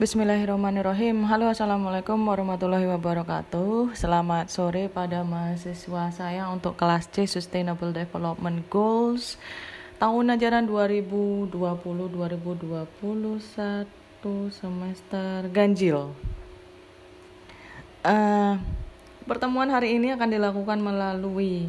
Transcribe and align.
Bismillahirrahmanirrahim. 0.00 1.28
Halo 1.28 1.52
Assalamualaikum 1.52 2.16
warahmatullahi 2.24 2.88
wabarakatuh. 2.88 3.92
Selamat 3.92 4.48
sore 4.48 4.88
pada 4.88 5.20
mahasiswa 5.20 6.08
saya 6.08 6.48
untuk 6.48 6.72
kelas 6.80 7.04
C 7.12 7.28
Sustainable 7.28 7.92
Development 7.92 8.64
Goals 8.72 9.36
Tahun 10.00 10.24
ajaran 10.32 10.64
2020-2021 11.52 12.16
semester 14.48 15.52
ganjil. 15.52 16.16
Uh, 18.00 18.56
Pertemuan 19.28 19.68
hari 19.68 20.00
ini 20.00 20.16
akan 20.16 20.32
dilakukan 20.32 20.80
melalui 20.80 21.68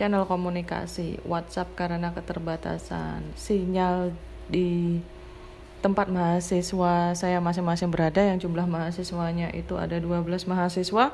channel 0.00 0.24
komunikasi 0.24 1.20
WhatsApp 1.28 1.76
karena 1.76 2.16
keterbatasan 2.16 3.36
sinyal 3.36 4.16
di 4.48 5.04
tempat 5.80 6.12
mahasiswa 6.12 7.16
saya 7.16 7.40
masing-masing 7.40 7.88
berada 7.88 8.20
yang 8.20 8.36
jumlah 8.36 8.68
mahasiswanya 8.68 9.50
itu 9.56 9.74
ada 9.80 9.96
12 9.96 10.28
mahasiswa. 10.44 11.12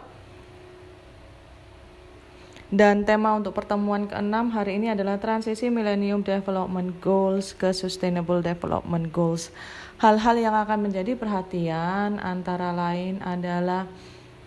Dan 2.66 3.06
tema 3.06 3.38
untuk 3.38 3.54
pertemuan 3.54 4.10
ke-6 4.10 4.50
hari 4.50 4.82
ini 4.82 4.90
adalah 4.90 5.22
transisi 5.22 5.70
Millennium 5.70 6.26
Development 6.26 6.98
Goals 6.98 7.54
ke 7.54 7.70
Sustainable 7.70 8.42
Development 8.42 9.06
Goals. 9.14 9.54
Hal-hal 10.02 10.34
yang 10.34 10.50
akan 10.50 10.90
menjadi 10.90 11.14
perhatian 11.14 12.18
antara 12.18 12.74
lain 12.74 13.22
adalah 13.22 13.86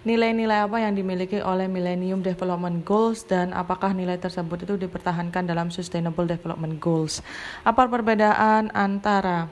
nilai-nilai 0.03 0.67
apa 0.67 0.83
yang 0.83 0.99
dimiliki 0.99 1.39
oleh 1.39 1.71
Millennium 1.71 2.19
Development 2.19 2.83
Goals 2.83 3.23
dan 3.23 3.55
apakah 3.55 3.95
nilai 3.95 4.19
tersebut 4.19 4.67
itu 4.67 4.75
dipertahankan 4.75 5.47
dalam 5.47 5.71
Sustainable 5.71 6.27
Development 6.27 6.75
Goals. 6.75 7.23
Apa 7.63 7.87
perbedaan 7.87 8.67
antara 8.75 9.47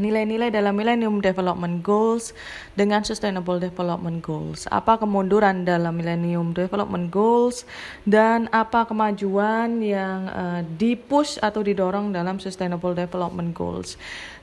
nilai-nilai 0.00 0.48
dalam 0.48 0.72
Millennium 0.72 1.20
Development 1.20 1.84
Goals 1.84 2.32
dengan 2.72 3.04
Sustainable 3.04 3.60
Development 3.60 4.18
Goals. 4.24 4.64
Apa 4.72 4.96
kemunduran 4.96 5.68
dalam 5.68 5.92
Millennium 5.96 6.56
Development 6.56 7.12
Goals 7.12 7.68
dan 8.08 8.48
apa 8.54 8.88
kemajuan 8.88 9.84
yang 9.84 10.28
uh, 10.32 10.60
dipush 10.80 11.36
atau 11.40 11.60
didorong 11.60 12.12
dalam 12.12 12.40
Sustainable 12.40 12.96
Development 12.96 13.52
Goals. 13.52 14.00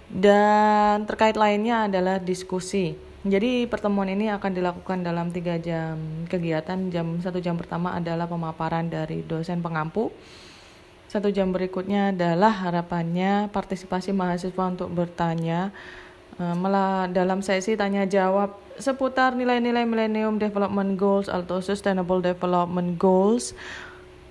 Dan 0.10 1.06
terkait 1.06 1.38
lainnya 1.38 1.86
adalah 1.86 2.18
diskusi. 2.18 2.98
Jadi 3.20 3.68
pertemuan 3.68 4.08
ini 4.08 4.32
akan 4.32 4.52
dilakukan 4.56 5.04
dalam 5.04 5.30
tiga 5.30 5.60
jam 5.60 6.26
kegiatan. 6.32 6.88
Jam 6.88 7.20
satu 7.20 7.44
jam 7.44 7.60
pertama 7.60 7.92
adalah 7.94 8.26
pemaparan 8.26 8.88
dari 8.88 9.28
dosen 9.28 9.60
pengampu 9.60 10.10
satu 11.10 11.34
jam 11.34 11.50
berikutnya 11.50 12.14
adalah 12.14 12.54
harapannya 12.54 13.50
partisipasi 13.50 14.14
mahasiswa 14.14 14.64
untuk 14.70 14.94
bertanya 14.94 15.74
malah 16.40 17.12
dalam 17.12 17.44
sesi 17.44 17.76
tanya 17.76 18.08
jawab 18.08 18.56
seputar 18.80 19.36
nilai-nilai 19.36 19.84
Millennium 19.84 20.40
Development 20.40 20.96
Goals 20.96 21.28
atau 21.28 21.60
Sustainable 21.60 22.24
Development 22.24 22.96
Goals 22.96 23.52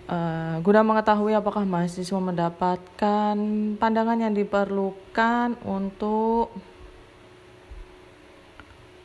uh, 0.09 0.57
guna 0.65 0.81
mengetahui 0.81 1.37
apakah 1.37 1.63
mahasiswa 1.69 2.19
mendapatkan 2.19 3.37
pandangan 3.77 4.19
yang 4.19 4.33
diperlukan 4.33 5.61
untuk 5.69 6.49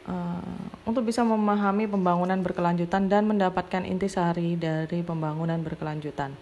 uh, 0.07 0.63
untuk 0.87 1.03
bisa 1.03 1.27
memahami 1.27 1.91
pembangunan 1.91 2.39
berkelanjutan 2.39 3.11
dan 3.11 3.27
mendapatkan 3.27 3.83
intisari 3.83 4.55
dari 4.55 5.03
pembangunan 5.03 5.59
berkelanjutan. 5.59 6.33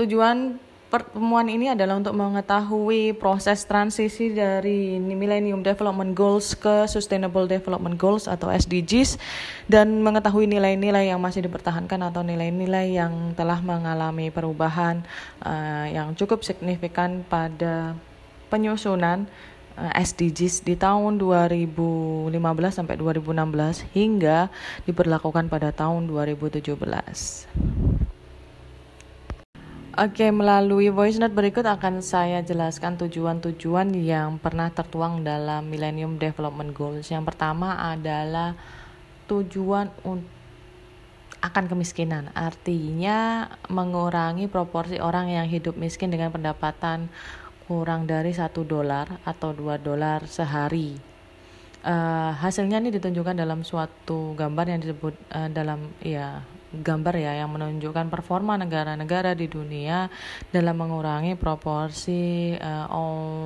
Tujuan 0.00 0.56
pertemuan 0.88 1.44
ini 1.44 1.68
adalah 1.68 2.00
untuk 2.00 2.16
mengetahui 2.16 3.12
proses 3.20 3.68
transisi 3.68 4.32
dari 4.32 4.96
Millennium 4.96 5.60
Development 5.60 6.16
Goals 6.16 6.56
ke 6.56 6.88
Sustainable 6.88 7.44
Development 7.44 7.92
Goals 8.00 8.24
atau 8.24 8.48
SDGs 8.48 9.20
dan 9.68 10.00
mengetahui 10.00 10.48
nilai-nilai 10.48 11.12
yang 11.12 11.20
masih 11.20 11.44
dipertahankan 11.44 12.00
atau 12.00 12.24
nilai-nilai 12.24 12.96
yang 12.96 13.36
telah 13.36 13.60
mengalami 13.60 14.32
perubahan 14.32 15.04
uh, 15.44 15.84
yang 15.92 16.16
cukup 16.16 16.48
signifikan 16.48 17.20
pada 17.28 17.92
penyusunan 18.48 19.28
uh, 19.76 19.92
eh, 19.92 20.00
SDGs 20.00 20.64
di 20.64 20.80
tahun 20.80 21.20
2015 21.20 22.32
sampai 22.72 22.96
2016 22.96 23.84
hingga 23.92 24.48
diberlakukan 24.88 25.52
pada 25.52 25.76
tahun 25.76 26.08
2017. 26.08 27.89
Oke, 29.98 30.30
melalui 30.30 30.86
voice 30.86 31.18
note 31.18 31.34
berikut 31.34 31.66
akan 31.66 31.98
saya 31.98 32.46
jelaskan 32.46 32.94
tujuan-tujuan 32.94 33.90
yang 33.98 34.38
pernah 34.38 34.70
tertuang 34.70 35.26
dalam 35.26 35.66
Millennium 35.66 36.14
Development 36.14 36.70
Goals. 36.70 37.10
Yang 37.10 37.34
pertama 37.34 37.74
adalah 37.74 38.54
tujuan 39.26 39.90
akan 41.42 41.64
kemiskinan, 41.66 42.30
artinya 42.38 43.50
mengurangi 43.66 44.46
proporsi 44.46 45.02
orang 45.02 45.26
yang 45.26 45.50
hidup 45.50 45.74
miskin 45.74 46.14
dengan 46.14 46.30
pendapatan 46.30 47.10
kurang 47.66 48.06
dari 48.06 48.30
satu 48.30 48.62
dolar 48.62 49.18
atau 49.26 49.50
dua 49.50 49.74
dolar 49.74 50.22
sehari. 50.30 51.02
Uh, 51.82 52.30
hasilnya 52.38 52.78
ini 52.78 52.94
ditunjukkan 52.94 53.34
dalam 53.34 53.66
suatu 53.66 54.38
gambar 54.38 54.70
yang 54.70 54.80
disebut 54.86 55.18
uh, 55.34 55.50
dalam 55.50 55.90
ya 55.98 56.46
gambar 56.70 57.14
ya 57.18 57.32
yang 57.42 57.50
menunjukkan 57.50 58.06
performa 58.08 58.54
negara-negara 58.54 59.34
di 59.34 59.50
dunia 59.50 60.06
dalam 60.54 60.78
mengurangi 60.78 61.34
proporsi 61.34 62.54
uh, 62.54 62.86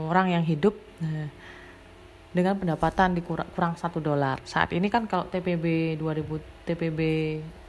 orang 0.08 0.36
yang 0.36 0.44
hidup 0.44 0.76
uh, 1.00 1.28
dengan 2.34 2.58
pendapatan 2.58 3.14
di 3.14 3.22
kurang, 3.22 3.48
kurang 3.54 3.74
satu 3.80 4.02
dolar. 4.02 4.42
Saat 4.44 4.74
ini 4.76 4.90
kan 4.90 5.06
kalau 5.08 5.24
TPB 5.30 5.96
2000 5.96 6.66
TPB 6.66 7.00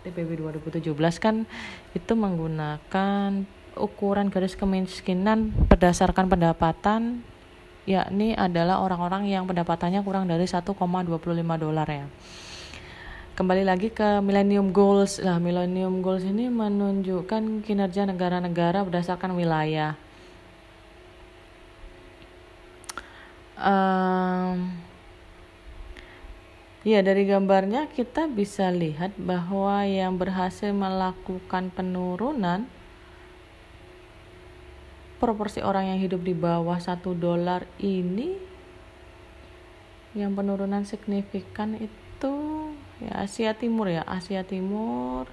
TPB 0.05 0.29
2017 0.41 0.91
kan 1.21 1.45
itu 1.93 2.13
menggunakan 2.13 3.45
ukuran 3.77 4.27
garis 4.31 4.57
kemiskinan 4.57 5.51
berdasarkan 5.69 6.31
pendapatan 6.31 7.21
yakni 7.85 8.33
adalah 8.33 8.81
orang-orang 8.81 9.29
yang 9.29 9.45
pendapatannya 9.45 10.01
kurang 10.01 10.25
dari 10.25 10.49
1,25 10.49 10.73
dolar 11.61 11.87
ya 11.87 12.05
kembali 13.35 13.67
lagi 13.67 13.91
ke 13.91 14.23
Millennium 14.23 14.71
Goals. 14.71 15.19
Nah, 15.19 15.43
Millennium 15.43 15.99
Goals 15.99 16.23
ini 16.23 16.47
menunjukkan 16.47 17.67
kinerja 17.67 18.07
negara-negara 18.07 18.87
berdasarkan 18.87 19.35
wilayah. 19.35 19.99
Um, 23.59 24.79
ya, 26.87 27.03
dari 27.03 27.27
gambarnya 27.27 27.91
kita 27.91 28.31
bisa 28.31 28.71
lihat 28.71 29.19
bahwa 29.19 29.83
yang 29.83 30.15
berhasil 30.15 30.71
melakukan 30.71 31.75
penurunan 31.75 32.71
proporsi 35.19 35.59
orang 35.59 35.91
yang 35.91 35.99
hidup 35.99 36.23
di 36.23 36.31
bawah 36.31 36.79
satu 36.79 37.11
dolar 37.11 37.67
ini 37.83 38.39
yang 40.15 40.31
penurunan 40.31 40.87
signifikan 40.87 41.75
itu 41.75 42.64
ya 43.03 43.23
Asia 43.23 43.51
Timur 43.55 43.87
ya 43.91 44.03
Asia 44.03 44.43
Timur. 44.43 45.27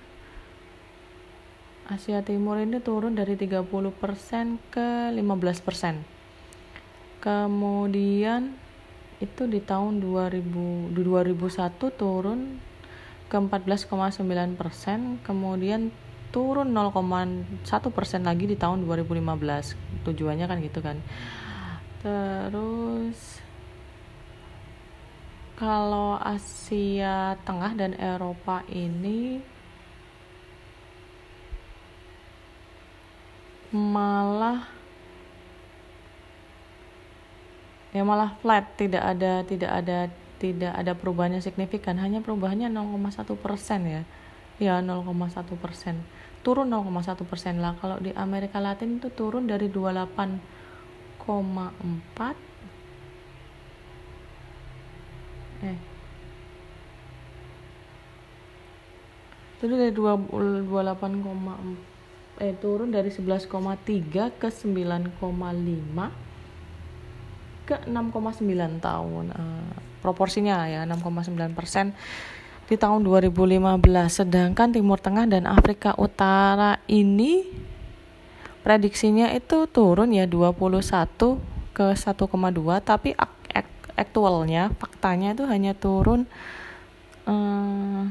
Asia 1.82 2.22
Timur 2.22 2.56
ini 2.62 2.78
turun 2.78 3.18
dari 3.18 3.34
30% 3.34 3.66
ke 4.70 5.12
15% 5.12 6.12
kemudian 7.22 8.54
itu 9.22 9.46
di 9.46 9.62
tahun 9.62 10.02
2000 10.02 10.94
di 10.94 11.02
2001 11.06 11.78
turun 11.94 12.58
ke 13.30 13.36
14,9% 13.38 15.22
kemudian 15.22 15.94
turun 16.32 16.72
0,1% 16.72 17.60
lagi 18.24 18.44
di 18.48 18.56
tahun 18.56 18.88
2015 18.88 20.02
tujuannya 20.08 20.46
kan 20.48 20.58
gitu 20.64 20.80
kan. 20.80 20.96
Terus 22.00 23.41
kalau 25.62 26.18
Asia 26.18 27.38
Tengah 27.46 27.78
dan 27.78 27.94
Eropa 27.94 28.66
ini 28.66 29.38
malah 33.70 34.66
ya 37.94 38.02
malah 38.02 38.34
flat 38.42 38.74
tidak 38.74 39.06
ada 39.06 39.46
tidak 39.46 39.70
ada 39.70 40.10
tidak 40.42 40.74
ada 40.74 40.98
perubahannya 40.98 41.38
signifikan. 41.38 41.94
Hanya 42.02 42.18
perubahannya 42.18 42.66
0,1 42.66 43.38
persen 43.38 43.86
ya. 43.86 44.02
Ya 44.58 44.82
0,1 44.82 45.06
persen. 45.62 46.02
Turun 46.42 46.74
0,1 46.74 47.22
persen 47.22 47.62
lah. 47.62 47.78
Kalau 47.78 48.02
di 48.02 48.10
Amerika 48.18 48.58
Latin 48.58 48.98
itu 48.98 49.14
turun 49.14 49.46
dari 49.46 49.70
28,4 49.70 51.22
eh. 55.62 55.78
Turun 59.62 59.78
dari 59.78 59.94
28, 59.94 60.66
eh 62.42 62.54
turun 62.58 62.90
dari 62.90 63.14
11,3 63.14 63.46
ke 64.34 64.48
9,5 64.50 65.14
ke 67.62 67.76
6,9 67.86 68.82
tahun 68.82 69.24
uh, 69.30 69.72
proporsinya 70.02 70.66
ya 70.66 70.82
6,9 70.82 71.54
persen 71.54 71.94
di 72.66 72.74
tahun 72.74 73.06
2015 73.06 73.78
sedangkan 74.10 74.74
Timur 74.74 74.98
Tengah 74.98 75.30
dan 75.30 75.46
Afrika 75.46 75.94
Utara 75.94 76.82
ini 76.90 77.46
prediksinya 78.66 79.30
itu 79.30 79.70
turun 79.70 80.10
ya 80.10 80.26
21 80.26 80.58
ke 81.70 81.86
1,2 81.94 82.18
tapi 82.82 83.14
aktualnya 83.96 84.72
faktanya 84.80 85.36
itu 85.36 85.44
hanya 85.44 85.76
turun 85.76 86.24
uh, 87.28 88.08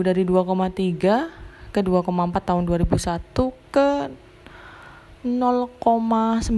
dari 0.00 0.24
2,3 0.24 1.28
ke 1.70 1.80
2,4 1.80 2.42
tahun 2.42 2.62
2001 2.66 3.70
ke 3.70 3.90
0,9 5.20 6.48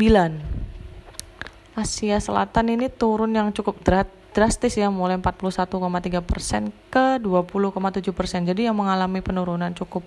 Asia 1.72 2.20
Selatan 2.20 2.68
ini 2.68 2.92
turun 2.92 3.32
yang 3.32 3.48
cukup 3.50 3.80
drastis 4.36 4.76
ya 4.76 4.92
mulai 4.92 5.16
41,3 5.16 5.72
persen 6.20 6.68
ke 6.92 7.16
20,7 7.20 8.12
persen. 8.12 8.44
Jadi 8.44 8.68
yang 8.68 8.76
mengalami 8.76 9.24
penurunan 9.24 9.72
cukup 9.72 10.04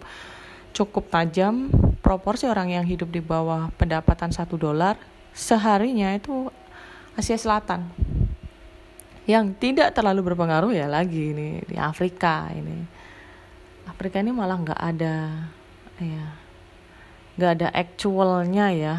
cukup 0.76 1.10
tajam 1.10 1.74
proporsi 2.06 2.46
orang 2.46 2.70
yang 2.70 2.86
hidup 2.86 3.10
di 3.10 3.24
bawah 3.24 3.72
pendapatan 3.80 4.30
satu 4.30 4.60
dolar 4.60 5.00
seharinya 5.32 6.14
itu 6.14 6.52
Asia 7.16 7.40
Selatan. 7.40 7.88
Yang 9.26 9.58
tidak 9.58 9.96
terlalu 9.98 10.32
berpengaruh 10.32 10.70
ya 10.76 10.86
lagi 10.86 11.34
ini 11.34 11.64
di 11.66 11.76
Afrika 11.80 12.52
ini. 12.54 12.86
Afrika 13.90 14.22
ini 14.22 14.30
malah 14.36 14.60
nggak 14.62 14.82
ada 14.82 15.16
ya 15.98 16.26
nggak 17.36 17.52
ada 17.60 17.68
actualnya 17.74 18.68
ya. 18.76 18.96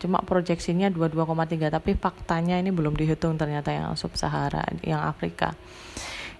Cuma 0.00 0.20
proyeksinya 0.20 0.88
22,3 0.88 1.74
tapi 1.74 1.96
faktanya 1.96 2.56
ini 2.60 2.72
belum 2.72 2.96
dihitung 2.96 3.36
ternyata 3.36 3.72
yang 3.72 3.92
sub-Sahara 3.98 4.64
yang 4.80 5.04
Afrika. 5.04 5.52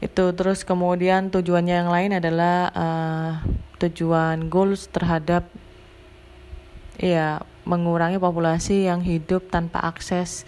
Itu 0.01 0.33
terus 0.37 0.65
kemudian 0.65 1.33
tujuannya 1.33 1.75
yang 1.85 1.91
lain 1.93 2.11
adalah 2.21 2.57
uh, 2.73 3.33
tujuan 3.81 4.49
goals 4.49 4.89
terhadap 4.89 5.49
ya 7.01 7.43
mengurangi 7.65 8.21
populasi 8.21 8.87
yang 8.87 9.01
hidup 9.01 9.49
tanpa 9.49 9.81
akses 9.81 10.45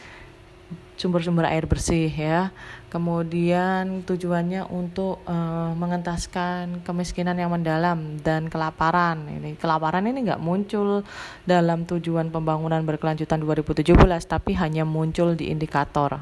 sumber-sumber 0.96 1.44
air 1.46 1.68
bersih 1.68 2.08
ya. 2.08 2.50
Kemudian 2.88 4.02
tujuannya 4.08 4.64
untuk 4.72 5.20
uh, 5.28 5.76
mengentaskan 5.76 6.80
kemiskinan 6.80 7.36
yang 7.36 7.52
mendalam 7.52 8.16
dan 8.24 8.48
kelaparan. 8.48 9.28
Ini 9.28 9.60
kelaparan 9.60 10.08
ini 10.08 10.24
nggak 10.24 10.40
muncul 10.40 11.04
dalam 11.44 11.84
tujuan 11.84 12.32
pembangunan 12.32 12.80
berkelanjutan 12.82 13.44
2017 13.44 13.92
tapi 14.24 14.56
hanya 14.56 14.88
muncul 14.88 15.36
di 15.36 15.52
indikator. 15.52 16.18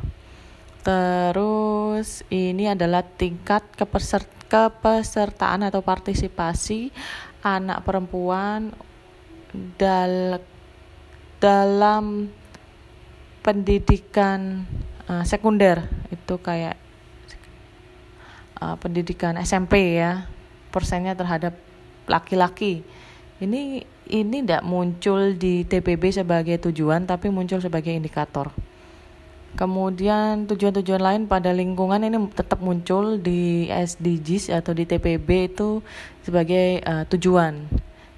Terus 0.85 2.20
ini 2.29 2.69
adalah 2.69 3.00
tingkat 3.00 3.65
kepesertaan 3.79 5.65
atau 5.65 5.81
partisipasi 5.81 6.93
anak 7.41 7.81
perempuan 7.88 8.75
dal 9.81 10.43
dalam 11.41 12.29
pendidikan 13.44 14.64
uh, 15.05 15.23
sekunder. 15.29 15.85
Itu 16.08 16.41
kayak 16.41 16.81
uh, 18.58 18.75
pendidikan 18.81 19.37
SMP 19.37 20.00
ya. 20.00 20.25
Persennya 20.73 21.12
terhadap 21.12 21.55
laki-laki. 22.08 22.82
Ini 23.38 23.85
ini 24.08 24.37
tidak 24.44 24.64
muncul 24.64 25.37
di 25.37 25.62
TPB 25.69 26.11
sebagai 26.11 26.56
tujuan 26.70 27.05
tapi 27.05 27.29
muncul 27.29 27.61
sebagai 27.61 27.93
indikator. 27.93 28.50
Kemudian 29.55 30.50
tujuan-tujuan 30.50 30.99
lain 30.99 31.23
pada 31.31 31.55
lingkungan 31.55 32.02
ini 32.02 32.19
tetap 32.35 32.58
muncul 32.58 33.23
di 33.23 33.70
SDGs 33.70 34.50
atau 34.50 34.75
di 34.75 34.82
TPB 34.82 35.55
itu 35.55 35.79
sebagai 36.26 36.82
uh, 36.82 37.06
tujuan 37.06 37.62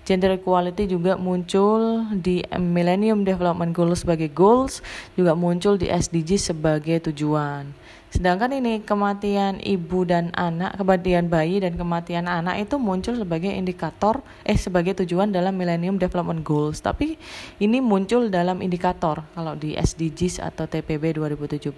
Gender 0.06 0.38
equality 0.38 0.86
juga 0.86 1.18
muncul 1.18 2.06
di 2.14 2.38
Millennium 2.54 3.26
Development 3.26 3.74
Goals 3.74 4.06
sebagai 4.06 4.30
goals, 4.30 4.78
juga 5.18 5.34
muncul 5.34 5.74
di 5.74 5.90
SDG 5.90 6.38
sebagai 6.38 7.10
tujuan. 7.10 7.74
Sedangkan 8.14 8.54
ini 8.54 8.86
kematian 8.86 9.58
ibu 9.58 10.06
dan 10.06 10.30
anak, 10.38 10.78
kematian 10.78 11.26
bayi 11.26 11.58
dan 11.58 11.74
kematian 11.74 12.30
anak 12.30 12.62
itu 12.62 12.78
muncul 12.78 13.18
sebagai 13.18 13.50
indikator 13.50 14.22
eh 14.46 14.54
sebagai 14.54 14.94
tujuan 15.02 15.34
dalam 15.34 15.58
Millennium 15.58 15.98
Development 15.98 16.38
Goals. 16.46 16.78
Tapi 16.78 17.18
ini 17.58 17.82
muncul 17.82 18.30
dalam 18.30 18.62
indikator 18.62 19.26
kalau 19.34 19.58
di 19.58 19.74
SDGs 19.74 20.38
atau 20.38 20.70
TPB 20.70 21.18
2017. 21.18 21.74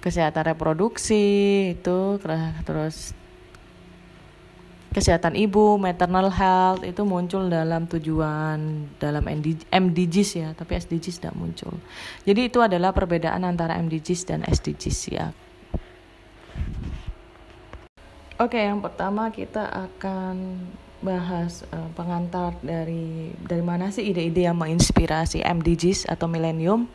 Kesehatan 0.00 0.56
reproduksi 0.56 1.22
itu 1.76 2.16
terus 2.64 3.12
kesehatan 4.90 5.38
ibu, 5.38 5.78
maternal 5.78 6.30
health 6.30 6.82
itu 6.82 7.06
muncul 7.06 7.46
dalam 7.46 7.86
tujuan 7.86 8.90
dalam 8.98 9.24
MDGs 9.70 10.30
ya, 10.34 10.48
tapi 10.58 10.78
SDGs 10.78 11.22
tidak 11.22 11.34
muncul. 11.38 11.78
Jadi 12.26 12.50
itu 12.50 12.58
adalah 12.58 12.90
perbedaan 12.90 13.46
antara 13.46 13.78
MDGs 13.78 14.22
dan 14.26 14.40
SDGs 14.42 14.98
ya. 15.10 15.30
Oke, 18.40 18.56
yang 18.56 18.80
pertama 18.80 19.28
kita 19.30 19.68
akan 19.68 20.64
bahas 21.00 21.64
uh, 21.72 21.88
pengantar 21.96 22.56
dari 22.60 23.32
dari 23.40 23.64
mana 23.64 23.88
sih 23.88 24.04
ide-ide 24.04 24.48
yang 24.48 24.56
menginspirasi 24.56 25.40
MDGs 25.44 26.08
atau 26.08 26.28
Millennium 26.28 26.88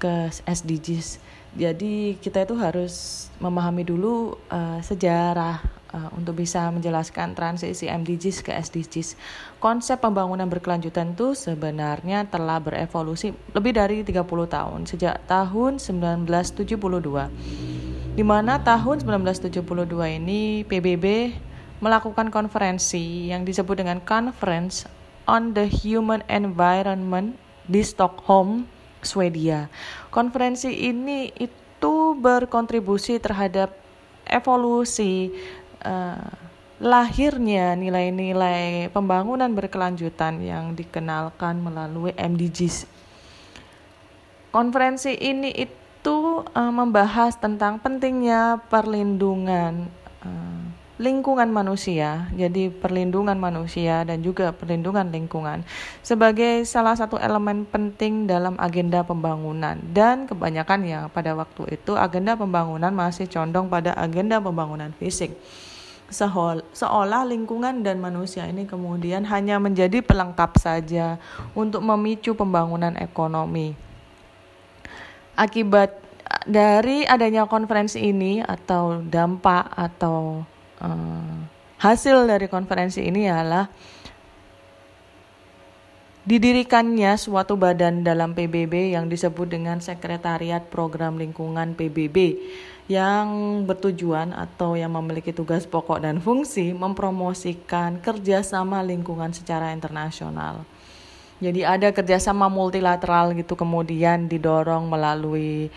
ke 0.00 0.30
SDGs. 0.46 1.22
Jadi 1.56 2.20
kita 2.20 2.44
itu 2.44 2.54
harus 2.58 3.26
memahami 3.40 3.82
dulu 3.86 4.36
uh, 4.52 4.78
sejarah 4.84 5.75
uh, 5.92 6.08
untuk 6.16 6.40
bisa 6.40 6.72
menjelaskan 6.72 7.36
transisi 7.36 7.86
MDGs 7.86 8.42
ke 8.42 8.50
SDGs. 8.56 9.14
Konsep 9.62 10.02
pembangunan 10.02 10.48
berkelanjutan 10.48 11.14
itu 11.14 11.36
sebenarnya 11.36 12.26
telah 12.26 12.58
berevolusi 12.58 13.36
lebih 13.54 13.76
dari 13.76 14.02
30 14.02 14.26
tahun 14.26 14.80
sejak 14.88 15.28
tahun 15.28 15.78
1972. 15.78 18.16
Di 18.16 18.24
mana 18.24 18.56
tahun 18.64 19.04
1972 19.04 19.60
ini 20.16 20.64
PBB 20.64 21.36
melakukan 21.84 22.32
konferensi 22.32 23.28
yang 23.28 23.44
disebut 23.44 23.84
dengan 23.84 24.00
Conference 24.00 24.88
on 25.28 25.52
the 25.52 25.68
Human 25.68 26.24
Environment 26.32 27.36
di 27.68 27.84
Stockholm, 27.84 28.64
Swedia. 29.04 29.68
Konferensi 30.08 30.72
ini 30.72 31.28
itu 31.36 32.16
berkontribusi 32.16 33.20
terhadap 33.20 33.76
evolusi 34.26 35.30
uh, 35.86 36.26
lahirnya 36.76 37.72
nilai-nilai 37.72 38.92
pembangunan 38.92 39.48
berkelanjutan 39.48 40.44
yang 40.44 40.76
dikenalkan 40.76 41.56
melalui 41.62 42.12
MDGs. 42.18 42.84
Konferensi 44.52 45.16
ini 45.16 45.52
itu 45.56 46.44
uh, 46.44 46.72
membahas 46.72 47.36
tentang 47.40 47.80
pentingnya 47.80 48.60
perlindungan 48.68 49.88
uh, 50.20 50.56
lingkungan 50.96 51.52
manusia, 51.52 52.24
jadi 52.32 52.72
perlindungan 52.72 53.36
manusia 53.36 54.00
dan 54.08 54.24
juga 54.24 54.48
perlindungan 54.52 55.12
lingkungan 55.12 55.60
sebagai 56.00 56.64
salah 56.64 56.96
satu 56.96 57.20
elemen 57.20 57.68
penting 57.68 58.24
dalam 58.24 58.56
agenda 58.56 59.04
pembangunan 59.04 59.76
dan 59.92 60.24
kebanyakan 60.24 60.80
ya 60.88 61.00
pada 61.12 61.36
waktu 61.36 61.76
itu 61.76 61.92
agenda 62.00 62.32
pembangunan 62.32 62.92
masih 62.96 63.28
condong 63.28 63.68
pada 63.68 63.92
agenda 63.92 64.40
pembangunan 64.40 64.88
fisik 64.96 65.36
seolah 66.10 67.26
lingkungan 67.26 67.82
dan 67.82 67.98
manusia 67.98 68.46
ini 68.46 68.62
kemudian 68.62 69.26
hanya 69.26 69.58
menjadi 69.58 69.98
pelengkap 70.02 70.54
saja 70.58 71.18
untuk 71.52 71.82
memicu 71.82 72.38
pembangunan 72.38 72.94
ekonomi. 72.94 73.74
Akibat 75.34 75.98
dari 76.46 77.02
adanya 77.04 77.50
konferensi 77.50 77.98
ini 78.02 78.38
atau 78.38 79.02
dampak 79.02 79.66
atau 79.74 80.46
uh, 80.78 81.34
hasil 81.82 82.26
dari 82.26 82.46
konferensi 82.46 83.02
ini 83.02 83.26
adalah 83.26 83.66
didirikannya 86.26 87.14
suatu 87.14 87.54
badan 87.54 88.02
dalam 88.02 88.34
PBB 88.34 88.98
yang 88.98 89.06
disebut 89.06 89.46
dengan 89.46 89.78
Sekretariat 89.78 90.66
Program 90.66 91.14
Lingkungan 91.14 91.78
PBB 91.78 92.16
yang 92.86 93.62
bertujuan 93.66 94.30
atau 94.30 94.78
yang 94.78 94.94
memiliki 94.94 95.34
tugas 95.34 95.66
pokok 95.66 96.06
dan 96.06 96.22
fungsi 96.22 96.70
mempromosikan 96.70 97.98
kerjasama 97.98 98.78
lingkungan 98.86 99.34
secara 99.34 99.74
internasional. 99.74 100.62
Jadi 101.42 101.66
ada 101.66 101.90
kerjasama 101.92 102.46
multilateral 102.48 103.34
gitu 103.36 103.58
kemudian 103.58 104.30
didorong 104.30 104.86
melalui 104.88 105.68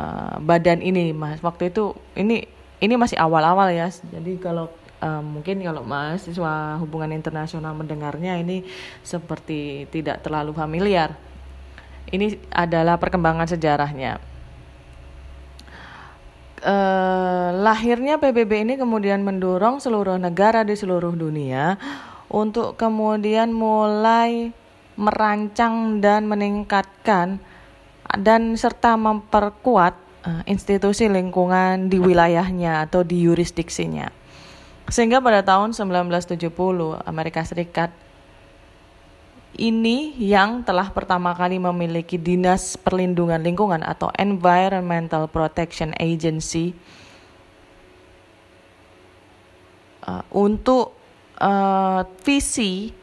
uh, 0.00 0.40
badan 0.40 0.80
ini 0.80 1.12
mas. 1.12 1.38
Waktu 1.44 1.70
itu 1.70 1.92
ini 2.16 2.48
ini 2.80 2.94
masih 2.96 3.20
awal-awal 3.20 3.68
ya. 3.70 3.92
Jadi 3.92 4.40
kalau 4.40 4.72
uh, 5.04 5.22
mungkin 5.22 5.60
kalau 5.62 5.84
mahasiswa 5.84 6.80
hubungan 6.82 7.12
internasional 7.14 7.76
mendengarnya 7.76 8.40
ini 8.40 8.64
seperti 9.04 9.86
tidak 9.92 10.24
terlalu 10.24 10.56
familiar 10.56 11.14
Ini 12.08 12.40
adalah 12.48 12.96
perkembangan 12.96 13.44
sejarahnya. 13.52 14.16
Eh, 16.58 17.50
lahirnya 17.54 18.18
PBB 18.18 18.66
ini 18.66 18.74
kemudian 18.74 19.22
mendorong 19.22 19.78
seluruh 19.78 20.18
negara 20.18 20.66
di 20.66 20.74
seluruh 20.74 21.14
dunia 21.14 21.78
untuk 22.26 22.74
kemudian 22.74 23.54
mulai 23.54 24.50
merancang 24.98 26.02
dan 26.02 26.26
meningkatkan 26.26 27.38
dan 28.18 28.58
serta 28.58 28.98
memperkuat 28.98 29.94
uh, 30.26 30.42
institusi 30.50 31.06
lingkungan 31.06 31.86
di 31.86 32.02
wilayahnya 32.02 32.90
atau 32.90 33.06
di 33.06 33.22
yurisdiksinya. 33.22 34.10
Sehingga 34.90 35.22
pada 35.22 35.46
tahun 35.46 35.78
1970 35.78 36.50
Amerika 37.06 37.46
Serikat 37.46 37.94
ini 39.58 40.14
yang 40.22 40.62
telah 40.62 40.88
pertama 40.94 41.34
kali 41.34 41.58
memiliki 41.58 42.14
Dinas 42.14 42.78
Perlindungan 42.78 43.42
Lingkungan 43.42 43.82
atau 43.82 44.08
Environmental 44.14 45.26
Protection 45.26 45.90
Agency 45.98 46.78
uh, 50.06 50.22
untuk 50.30 50.94
uh, 51.42 52.06
visi 52.22 52.94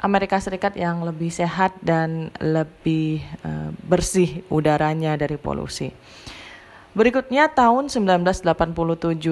Amerika 0.00 0.38
Serikat 0.38 0.78
yang 0.78 1.02
lebih 1.02 1.28
sehat 1.28 1.76
dan 1.82 2.30
lebih 2.38 3.20
uh, 3.42 3.74
bersih 3.84 4.46
udaranya 4.48 5.18
dari 5.18 5.36
polusi. 5.36 5.90
Berikutnya 6.90 7.46
tahun 7.54 7.86
1987 7.86 8.42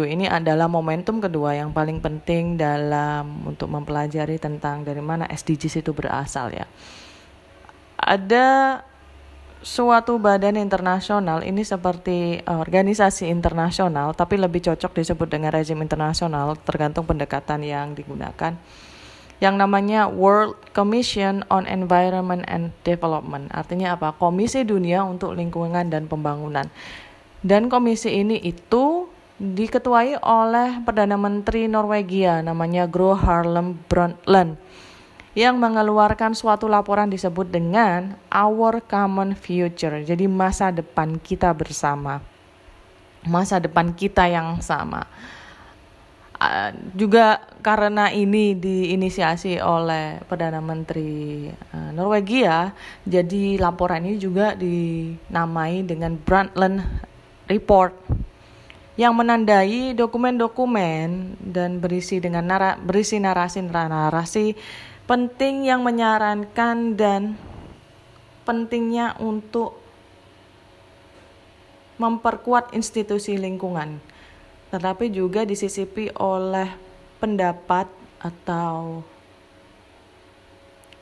ini 0.07 0.31
adalah 0.31 0.71
momentum 0.71 1.19
kedua 1.19 1.59
yang 1.59 1.75
paling 1.75 1.99
penting 1.99 2.55
dalam 2.55 3.43
untuk 3.51 3.67
mempelajari 3.67 4.39
tentang 4.39 4.87
dari 4.87 5.03
mana 5.03 5.27
SDGs 5.27 5.83
itu 5.83 5.91
berasal 5.91 6.55
ya. 6.55 6.71
Ada 7.99 8.79
suatu 9.59 10.23
badan 10.23 10.55
internasional 10.55 11.43
ini 11.43 11.67
seperti 11.67 12.47
organisasi 12.47 13.27
internasional 13.27 14.15
tapi 14.15 14.39
lebih 14.39 14.63
cocok 14.63 15.03
disebut 15.03 15.27
dengan 15.27 15.51
rezim 15.51 15.83
internasional 15.83 16.55
tergantung 16.63 17.03
pendekatan 17.11 17.67
yang 17.67 17.91
digunakan 17.91 18.55
yang 19.43 19.55
namanya 19.59 20.07
World 20.07 20.55
Commission 20.75 21.47
on 21.47 21.67
Environment 21.67 22.43
and 22.51 22.75
Development. 22.83 23.47
Artinya 23.55 23.95
apa? 23.95 24.15
Komisi 24.15 24.67
Dunia 24.67 25.07
untuk 25.07 25.35
Lingkungan 25.35 25.91
dan 25.91 26.11
Pembangunan. 26.11 26.67
Dan 27.39 27.71
komisi 27.71 28.19
ini 28.19 28.43
itu 28.43 29.07
diketuai 29.39 30.19
oleh 30.19 30.83
Perdana 30.83 31.15
Menteri 31.15 31.71
Norwegia 31.71 32.43
namanya 32.43 32.91
Gro 32.91 33.15
Harlem 33.15 33.79
Brundtland 33.87 34.59
yang 35.39 35.55
mengeluarkan 35.63 36.35
suatu 36.35 36.67
laporan 36.67 37.07
disebut 37.07 37.47
dengan 37.47 38.19
Our 38.27 38.83
Common 38.83 39.39
Future. 39.39 40.03
Jadi 40.03 40.27
masa 40.27 40.75
depan 40.75 41.15
kita 41.23 41.55
bersama. 41.55 42.19
Masa 43.23 43.63
depan 43.63 43.95
kita 43.95 44.27
yang 44.27 44.59
sama. 44.59 45.07
Uh, 46.39 46.71
juga 46.95 47.43
karena 47.67 48.15
ini 48.15 48.55
diinisiasi 48.55 49.59
oleh 49.59 50.23
Perdana 50.27 50.63
Menteri 50.63 51.51
uh, 51.51 51.91
Norwegia, 51.91 52.75
jadi 53.03 53.59
laporan 53.59 54.07
ini 54.07 54.23
juga 54.23 54.55
dinamai 54.55 55.83
dengan 55.83 56.15
Brundtland 56.15 56.83
report 57.49 57.97
yang 58.99 59.15
menandai 59.15 59.95
dokumen-dokumen 59.95 61.39
dan 61.39 61.79
berisi 61.79 62.19
dengan 62.19 62.45
nara, 62.45 62.75
berisi 62.77 63.17
narasi-narasi 63.23 64.59
penting 65.09 65.71
yang 65.71 65.81
menyarankan 65.87 66.99
dan 66.99 67.39
pentingnya 68.43 69.17
untuk 69.23 69.79
memperkuat 71.99 72.75
institusi 72.75 73.35
lingkungan, 73.39 73.99
tetapi 74.71 75.11
juga 75.11 75.43
disisipi 75.43 76.11
oleh 76.15 76.71
pendapat 77.19 77.91
atau 78.19 79.03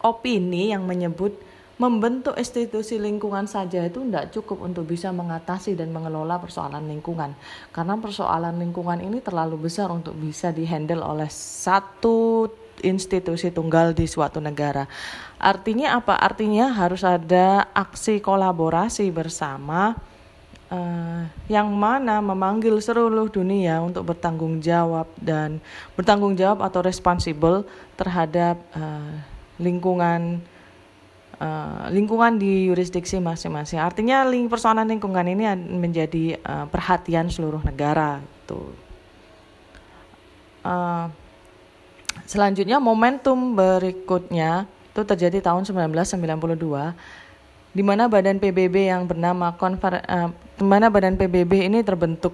opini 0.04 0.72
yang 0.72 0.84
menyebut 0.84 1.36
membentuk 1.76 2.32
institusi 2.40 2.96
lingkungan 2.96 3.44
saja 3.44 3.84
itu 3.84 4.00
tidak 4.00 4.32
cukup 4.32 4.64
untuk 4.64 4.88
bisa 4.88 5.12
mengatasi 5.12 5.76
dan 5.76 5.92
mengelola 5.92 6.40
persoalan 6.40 6.88
lingkungan 6.88 7.36
karena 7.68 7.94
persoalan 8.00 8.56
lingkungan 8.56 9.04
ini 9.04 9.20
terlalu 9.20 9.68
besar 9.68 9.92
untuk 9.92 10.16
bisa 10.16 10.48
dihandle 10.48 11.04
oleh 11.04 11.28
satu 11.28 12.48
institusi 12.80 13.48
tunggal 13.52 13.96
di 13.96 14.04
suatu 14.04 14.40
negara. 14.40 14.84
Artinya 15.40 15.96
apa? 15.96 16.16
Artinya 16.16 16.72
harus 16.72 17.04
ada 17.04 17.68
aksi 17.72 18.20
kolaborasi 18.20 19.08
bersama 19.08 19.96
uh, 20.68 21.22
yang 21.48 21.68
mana 21.72 22.20
memanggil 22.20 22.76
seluruh 22.80 23.28
dunia 23.32 23.80
untuk 23.80 24.12
bertanggung 24.12 24.60
jawab 24.60 25.08
dan 25.20 25.60
bertanggung 25.96 26.36
jawab 26.36 26.64
atau 26.64 26.80
responsibel 26.84 27.64
terhadap 27.96 28.60
uh, 28.76 29.12
lingkungan 29.56 30.40
uh, 31.40 31.88
lingkungan 31.92 32.40
di 32.40 32.68
yurisdiksi 32.68 33.20
masing-masing. 33.20 33.80
Artinya 33.80 34.24
ling 34.24 34.48
persoalan 34.48 34.88
lingkungan 34.88 35.26
ini 35.26 35.44
menjadi 35.76 36.40
uh, 36.40 36.66
perhatian 36.68 37.28
seluruh 37.28 37.60
negara. 37.64 38.20
Gitu. 38.20 38.60
Uh, 40.66 41.06
selanjutnya 42.26 42.82
momentum 42.82 43.54
berikutnya 43.54 44.66
itu 44.90 45.02
terjadi 45.04 45.44
tahun 45.44 45.68
1992 45.68 47.76
di 47.76 47.84
mana 47.84 48.08
badan 48.08 48.40
PBB 48.40 48.88
yang 48.88 49.04
bernama 49.04 49.52
konfer 49.52 50.00
uh, 50.08 50.32
mana 50.58 50.88
badan 50.88 51.20
PBB 51.20 51.68
ini 51.68 51.84
terbentuk. 51.84 52.32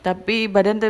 Tapi 0.00 0.48
badan 0.48 0.80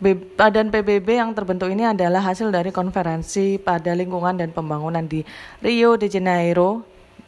badan 0.00 0.72
PBB 0.72 1.20
yang 1.20 1.36
terbentuk 1.36 1.68
ini 1.68 1.84
adalah 1.84 2.24
hasil 2.24 2.48
dari 2.48 2.72
konferensi 2.72 3.60
pada 3.60 3.92
lingkungan 3.92 4.40
dan 4.40 4.48
pembangunan 4.48 5.04
di 5.04 5.20
Rio 5.60 6.00
de 6.00 6.08
Janeiro, 6.08 6.80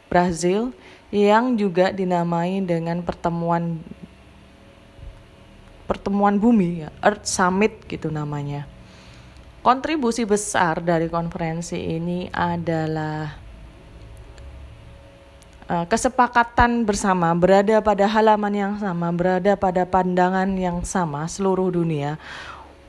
Brazil 0.09 0.73
yang 1.13 1.53
juga 1.53 1.93
dinamai 1.93 2.65
dengan 2.65 3.05
pertemuan 3.05 3.77
pertemuan 5.85 6.41
bumi 6.41 6.81
ya, 6.81 6.89
Earth 7.05 7.29
Summit 7.29 7.85
gitu 7.85 8.09
namanya. 8.09 8.65
Kontribusi 9.61 10.25
besar 10.25 10.81
dari 10.81 11.07
konferensi 11.07 11.77
ini 11.77 12.27
adalah 12.33 13.37
uh, 15.69 15.85
kesepakatan 15.85 16.83
bersama 16.83 17.31
berada 17.37 17.79
pada 17.79 18.09
halaman 18.09 18.51
yang 18.51 18.73
sama, 18.81 19.13
berada 19.13 19.53
pada 19.55 19.85
pandangan 19.85 20.49
yang 20.57 20.81
sama 20.83 21.29
seluruh 21.29 21.69
dunia 21.69 22.17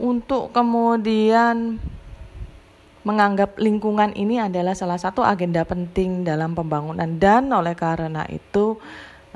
untuk 0.00 0.50
kemudian 0.50 1.78
menganggap 3.04 3.60
lingkungan 3.60 4.16
ini 4.16 4.40
adalah 4.40 4.72
salah 4.72 4.96
satu 4.96 5.20
agenda 5.20 5.60
penting 5.68 6.24
dalam 6.24 6.56
pembangunan 6.56 7.06
dan 7.20 7.52
oleh 7.52 7.76
karena 7.76 8.24
itu 8.32 8.80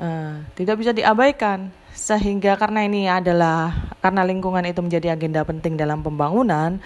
uh, 0.01 0.41
tidak 0.57 0.81
bisa 0.81 0.91
diabaikan 0.91 1.69
sehingga 1.93 2.57
karena 2.57 2.89
ini 2.89 3.05
adalah 3.05 3.93
karena 4.01 4.25
lingkungan 4.25 4.65
itu 4.65 4.81
menjadi 4.81 5.13
agenda 5.13 5.45
penting 5.45 5.77
dalam 5.77 6.01
pembangunan 6.01 6.81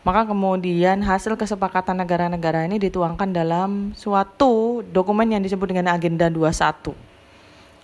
maka 0.00 0.24
kemudian 0.24 1.04
hasil 1.04 1.36
kesepakatan 1.36 2.00
negara-negara 2.00 2.64
ini 2.64 2.80
dituangkan 2.80 3.36
dalam 3.36 3.92
suatu 3.92 4.80
dokumen 4.80 5.28
yang 5.28 5.44
disebut 5.44 5.76
dengan 5.76 5.92
Agenda 5.92 6.32
21. 6.32 6.96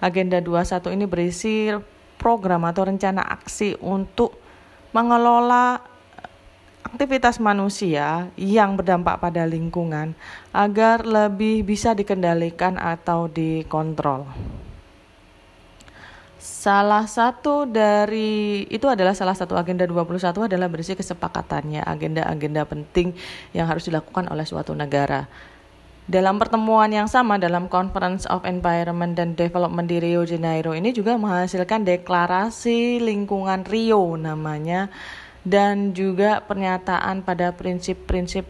Agenda 0.00 0.40
21 0.40 0.97
ini 0.97 1.05
berisi 1.05 1.69
program 2.16 2.64
atau 2.64 2.88
rencana 2.88 3.21
aksi 3.21 3.76
untuk 3.85 4.46
mengelola 4.97 5.85
aktivitas 6.88 7.37
manusia 7.37 8.33
yang 8.41 8.81
berdampak 8.81 9.21
pada 9.21 9.45
lingkungan 9.45 10.17
agar 10.57 11.05
lebih 11.05 11.69
bisa 11.69 11.93
dikendalikan 11.93 12.81
atau 12.81 13.29
dikontrol. 13.29 14.25
Salah 16.41 17.05
satu 17.05 17.69
dari 17.69 18.65
itu 18.73 18.88
adalah 18.88 19.12
salah 19.12 19.37
satu 19.37 19.61
agenda 19.61 19.85
21 19.85 20.49
adalah 20.49 20.73
berisi 20.73 20.97
kesepakatannya 20.97 21.85
agenda-agenda 21.85 22.65
penting 22.65 23.12
yang 23.53 23.69
harus 23.69 23.85
dilakukan 23.85 24.33
oleh 24.33 24.49
suatu 24.49 24.73
negara. 24.73 25.29
Dalam 26.07 26.39
pertemuan 26.39 26.87
yang 26.87 27.11
sama 27.11 27.35
dalam 27.35 27.67
Conference 27.67 28.31
of 28.31 28.47
Environment 28.47 29.19
and 29.19 29.35
Development 29.35 29.91
di 29.91 29.99
Rio 29.99 30.23
de 30.23 30.39
Janeiro 30.39 30.71
ini 30.71 30.95
juga 30.95 31.19
menghasilkan 31.19 31.83
deklarasi 31.83 33.03
lingkungan 33.03 33.67
Rio 33.67 34.15
namanya 34.15 34.87
dan 35.43 35.91
juga 35.99 36.39
pernyataan 36.47 37.27
pada 37.27 37.51
prinsip-prinsip 37.51 38.47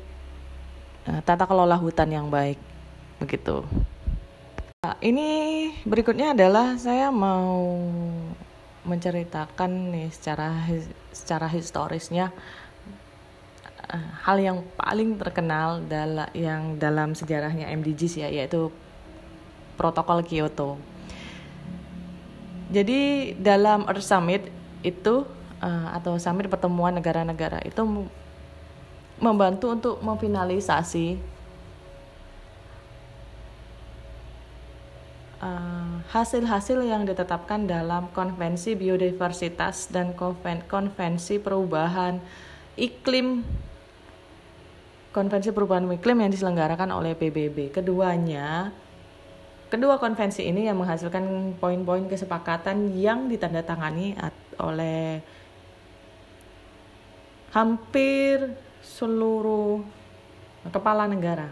uh, 1.09 1.25
tata 1.25 1.49
kelola 1.49 1.81
hutan 1.81 2.13
yang 2.13 2.29
baik 2.29 2.61
begitu. 3.25 3.65
Nah, 4.85 5.01
ini 5.01 5.73
berikutnya 5.89 6.37
adalah 6.37 6.77
saya 6.77 7.09
mau 7.09 7.73
menceritakan 8.85 9.97
nih 9.97 10.09
secara 10.13 10.61
secara 11.09 11.49
historisnya 11.49 12.37
uh, 13.90 14.11
hal 14.23 14.37
yang 14.38 14.59
paling 14.75 15.19
terkenal 15.19 15.83
dalam 15.87 16.28
yang 16.35 16.78
dalam 16.78 17.14
sejarahnya 17.14 17.71
MDGs 17.71 18.26
ya 18.26 18.28
yaitu 18.31 18.71
protokol 19.76 20.25
Kyoto. 20.25 20.81
Jadi 22.66 23.33
dalam 23.38 23.87
Earth 23.87 24.02
Summit 24.02 24.50
itu 24.83 25.23
uh, 25.62 25.88
atau 25.95 26.19
summit 26.19 26.50
pertemuan 26.50 26.95
negara-negara 26.95 27.62
itu 27.62 27.83
membantu 29.16 29.73
untuk 29.73 29.95
memfinalisasi 30.02 31.16
uh, 35.40 36.05
hasil-hasil 36.12 36.85
yang 36.85 37.09
ditetapkan 37.09 37.64
dalam 37.64 38.12
konvensi 38.12 38.76
biodiversitas 38.76 39.88
dan 39.88 40.12
konvensi 40.69 41.40
perubahan 41.40 42.21
iklim 42.76 43.40
konvensi 45.17 45.49
perubahan 45.49 45.89
iklim 45.89 46.21
yang 46.21 46.29
diselenggarakan 46.29 46.93
oleh 46.93 47.17
PBB. 47.17 47.73
Keduanya 47.73 48.69
kedua 49.73 49.97
konvensi 49.97 50.45
ini 50.45 50.69
yang 50.69 50.77
menghasilkan 50.77 51.57
poin-poin 51.57 52.05
kesepakatan 52.05 52.93
yang 52.93 53.25
ditandatangani 53.25 54.13
oleh 54.61 55.25
hampir 57.57 58.53
seluruh 58.85 59.81
kepala 60.69 61.09
negara. 61.09 61.49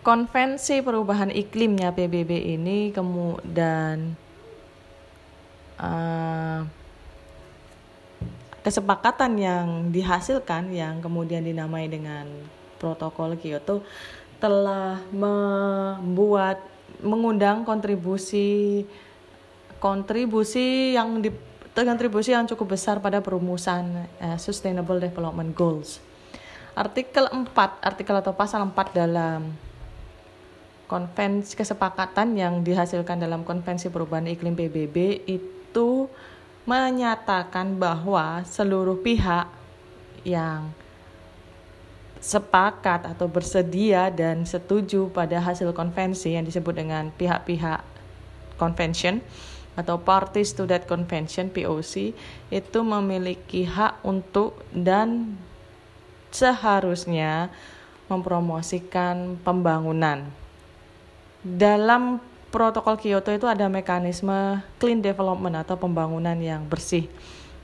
Konvensi 0.00 0.80
perubahan 0.80 1.28
iklimnya 1.28 1.92
PBB 1.92 2.56
ini 2.56 2.88
kemudian 2.88 4.16
uh, 5.76 6.64
kesepakatan 8.70 9.34
yang 9.34 9.66
dihasilkan 9.90 10.70
yang 10.70 11.02
kemudian 11.02 11.42
dinamai 11.42 11.90
dengan 11.90 12.30
protokol 12.78 13.34
Kyoto 13.34 13.82
telah 14.38 15.02
membuat 15.10 16.62
mengundang 17.02 17.66
kontribusi 17.66 18.86
kontribusi 19.82 20.94
yang 20.94 21.18
di 21.18 21.34
kontribusi 21.74 22.30
yang 22.30 22.46
cukup 22.46 22.78
besar 22.78 23.02
pada 23.02 23.18
perumusan 23.18 24.06
uh, 24.22 24.38
Sustainable 24.38 25.02
Development 25.02 25.50
Goals. 25.50 25.98
Artikel 26.78 27.26
4, 27.26 27.50
artikel 27.82 28.14
atau 28.14 28.30
pasal 28.30 28.62
4 28.62 28.94
dalam 28.94 29.50
konvensi 30.86 31.54
kesepakatan 31.54 32.38
yang 32.38 32.62
dihasilkan 32.62 33.18
dalam 33.18 33.42
konvensi 33.46 33.90
perubahan 33.90 34.26
iklim 34.30 34.54
PBB 34.54 35.26
itu 35.26 36.10
menyatakan 36.70 37.74
bahwa 37.74 38.46
seluruh 38.46 39.02
pihak 39.02 39.50
yang 40.22 40.70
sepakat 42.22 43.10
atau 43.10 43.26
bersedia 43.26 44.06
dan 44.14 44.46
setuju 44.46 45.10
pada 45.10 45.42
hasil 45.42 45.74
konvensi 45.74 46.38
yang 46.38 46.46
disebut 46.46 46.78
dengan 46.78 47.10
pihak-pihak 47.10 47.82
convention 48.54 49.18
atau 49.74 49.98
parties 49.98 50.54
to 50.54 50.68
that 50.68 50.86
convention 50.86 51.50
POC 51.50 52.14
itu 52.54 52.78
memiliki 52.86 53.66
hak 53.66 53.98
untuk 54.06 54.62
dan 54.70 55.34
seharusnya 56.30 57.50
mempromosikan 58.06 59.40
pembangunan. 59.42 60.28
Dalam 61.40 62.20
protokol 62.50 62.98
Kyoto 62.98 63.30
itu 63.30 63.46
ada 63.46 63.70
mekanisme 63.70 64.60
clean 64.82 65.00
development 65.00 65.62
atau 65.62 65.78
pembangunan 65.78 66.36
yang 66.36 66.66
bersih 66.66 67.06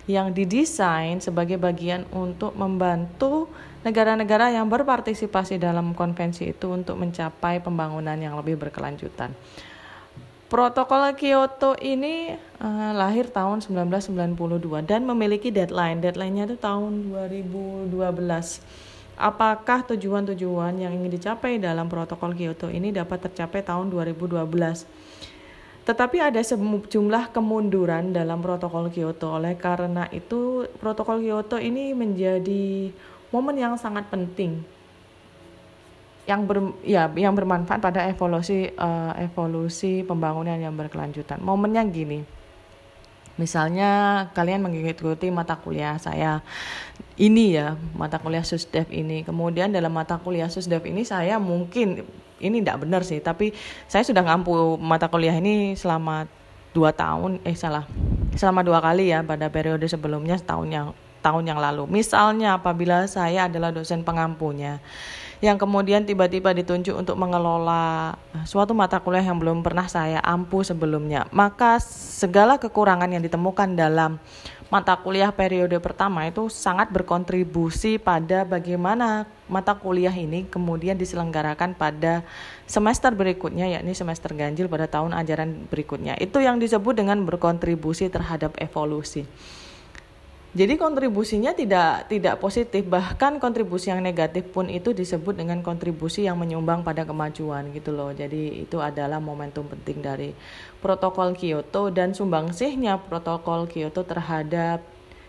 yang 0.07 0.31
didesain 0.31 1.19
sebagai 1.19 1.59
bagian 1.59 2.07
untuk 2.15 2.55
membantu 2.55 3.51
negara-negara 3.83 4.55
yang 4.55 4.71
berpartisipasi 4.71 5.59
dalam 5.59 5.99
konvensi 5.99 6.55
itu 6.55 6.71
untuk 6.71 6.95
mencapai 6.95 7.59
pembangunan 7.59 8.15
yang 8.15 8.39
lebih 8.39 8.55
berkelanjutan. 8.55 9.35
Protokol 10.47 11.11
Kyoto 11.19 11.75
ini 11.83 12.39
uh, 12.63 12.95
lahir 12.95 13.27
tahun 13.35 13.67
1992 13.67 14.87
dan 14.87 15.03
memiliki 15.03 15.51
deadline. 15.51 15.99
Deadline-nya 15.99 16.47
itu 16.47 16.55
tahun 16.55 17.11
2012. 17.11 17.91
Apakah 19.17 19.81
tujuan-tujuan 19.89 20.77
yang 20.77 20.93
ingin 20.93 21.09
dicapai 21.17 21.57
dalam 21.57 21.89
protokol 21.89 22.37
Kyoto 22.37 22.69
ini 22.69 22.93
dapat 22.93 23.29
tercapai 23.29 23.65
tahun 23.65 23.89
2012? 23.89 24.45
Tetapi 25.89 26.17
ada 26.21 26.41
sejumlah 26.43 27.33
kemunduran 27.33 28.13
dalam 28.13 28.45
protokol 28.45 28.93
Kyoto. 28.93 29.41
Oleh 29.41 29.57
karena 29.57 30.05
itu, 30.13 30.69
protokol 30.77 31.25
Kyoto 31.25 31.57
ini 31.57 31.97
menjadi 31.97 32.93
momen 33.33 33.57
yang 33.57 33.81
sangat 33.81 34.05
penting 34.13 34.77
yang 36.27 36.43
ber, 36.43 36.75
ya 36.83 37.07
yang 37.15 37.33
bermanfaat 37.39 37.79
pada 37.79 38.03
evolusi 38.11 38.67
uh, 38.75 39.15
evolusi 39.23 40.03
pembangunan 40.03 40.59
yang 40.59 40.75
berkelanjutan. 40.75 41.39
Momennya 41.39 41.87
gini. 41.87 42.36
Misalnya 43.37 44.25
kalian 44.33 44.65
mengikuti 44.65 45.29
mata 45.29 45.61
kuliah 45.61 46.01
saya 46.01 46.41
ini 47.21 47.57
ya, 47.57 47.77
mata 47.93 48.17
kuliah 48.17 48.45
Susdev 48.45 48.89
ini. 48.89 49.25
Kemudian 49.25 49.73
dalam 49.73 49.93
mata 49.93 50.17
kuliah 50.17 50.49
Susdev 50.49 50.85
ini 50.89 51.05
saya 51.05 51.37
mungkin 51.37 52.05
ini 52.41 52.57
tidak 52.61 52.85
benar 52.85 53.05
sih, 53.05 53.21
tapi 53.21 53.53
saya 53.89 54.05
sudah 54.05 54.25
ngampu 54.25 54.77
mata 54.81 55.09
kuliah 55.09 55.37
ini 55.37 55.77
selama 55.77 56.29
dua 56.77 56.93
tahun, 56.93 57.41
eh 57.45 57.57
salah, 57.57 57.89
selama 58.37 58.61
dua 58.61 58.81
kali 58.85 59.13
ya 59.13 59.25
pada 59.25 59.49
periode 59.49 59.89
sebelumnya 59.89 60.37
tahun 60.41 60.69
yang 60.69 60.89
tahun 61.25 61.45
yang 61.49 61.61
lalu. 61.61 61.89
Misalnya 61.89 62.61
apabila 62.61 63.09
saya 63.09 63.49
adalah 63.49 63.73
dosen 63.73 64.05
pengampunya 64.05 64.81
yang 65.45 65.61
kemudian 65.61 66.05
tiba-tiba 66.09 66.57
ditunjuk 66.57 66.97
untuk 66.97 67.17
mengelola 67.21 68.17
suatu 68.49 68.73
mata 68.73 68.97
kuliah 69.01 69.25
yang 69.25 69.37
belum 69.37 69.61
pernah 69.61 69.85
saya 69.89 70.21
ampu 70.25 70.65
sebelumnya. 70.65 71.29
Maka 71.33 71.81
segala 71.83 72.57
kekurangan 72.57 73.13
yang 73.13 73.21
ditemukan 73.21 73.77
dalam 73.77 74.17
mata 74.67 74.99
kuliah 74.99 75.31
periode 75.31 75.79
pertama 75.79 76.27
itu 76.27 76.51
sangat 76.51 76.91
berkontribusi 76.91 78.03
pada 78.03 78.43
bagaimana 78.43 79.29
mata 79.47 79.79
kuliah 79.79 80.11
ini 80.11 80.43
kemudian 80.51 80.99
diselenggarakan 80.99 81.79
pada 81.79 82.27
semester 82.67 83.15
berikutnya 83.15 83.71
yakni 83.79 83.95
semester 83.95 84.35
ganjil 84.35 84.67
pada 84.67 84.91
tahun 84.91 85.15
ajaran 85.15 85.71
berikutnya. 85.71 86.19
Itu 86.19 86.43
yang 86.43 86.59
disebut 86.59 86.99
dengan 86.99 87.23
berkontribusi 87.23 88.11
terhadap 88.11 88.59
evolusi. 88.59 89.23
Jadi 90.57 90.81
kontribusinya 90.81 91.53
tidak 91.53 92.09
tidak 92.09 92.41
positif, 92.41 92.89
bahkan 92.89 93.37
kontribusi 93.37 93.93
yang 93.93 94.01
negatif 94.01 94.49
pun 94.49 94.73
itu 94.73 94.97
disebut 94.97 95.37
dengan 95.37 95.61
kontribusi 95.61 96.25
yang 96.25 96.41
menyumbang 96.41 96.81
pada 96.81 97.05
kemajuan 97.05 97.69
gitu 97.77 97.93
loh. 97.93 98.17
Jadi 98.17 98.65
itu 98.65 98.81
adalah 98.81 99.21
momentum 99.21 99.69
penting 99.69 100.01
dari 100.01 100.33
protokol 100.81 101.37
Kyoto 101.37 101.93
dan 101.93 102.17
sumbangsihnya 102.17 103.05
protokol 103.05 103.69
Kyoto 103.69 104.01
terhadap 104.09 104.81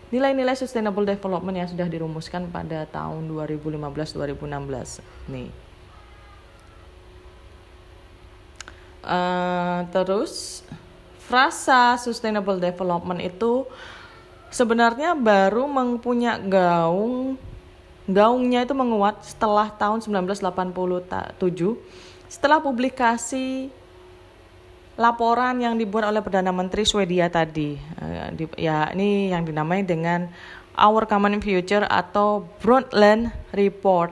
nilai-nilai 0.08 0.56
sustainable 0.56 1.04
development 1.04 1.60
yang 1.60 1.68
sudah 1.68 1.84
dirumuskan 1.84 2.48
pada 2.48 2.88
tahun 2.88 3.28
2015-2016 3.28 4.32
nih. 5.28 5.52
Uh, 9.04 9.84
terus 9.92 10.64
frasa 11.20 12.00
sustainable 12.00 12.56
development 12.56 13.20
itu 13.20 13.68
sebenarnya 14.48 15.12
baru 15.18 15.68
mempunyai 15.68 16.40
gaung 16.48 17.36
gaungnya 18.08 18.64
itu 18.64 18.72
menguat 18.72 19.20
setelah 19.20 19.68
tahun 19.68 20.00
1987 20.00 20.40
setelah 22.28 22.58
publikasi 22.60 23.68
laporan 24.98 25.62
yang 25.62 25.78
dibuat 25.78 26.10
oleh 26.10 26.18
Perdana 26.18 26.50
Menteri 26.50 26.82
Swedia 26.82 27.30
tadi. 27.30 27.78
Eh, 27.78 28.48
ya 28.58 28.90
ini 28.90 29.30
yang 29.30 29.46
dinamai 29.46 29.86
dengan 29.86 30.26
Our 30.74 31.06
Common 31.06 31.38
Future 31.38 31.86
atau 31.86 32.42
Brundtland 32.58 33.30
Report 33.54 34.10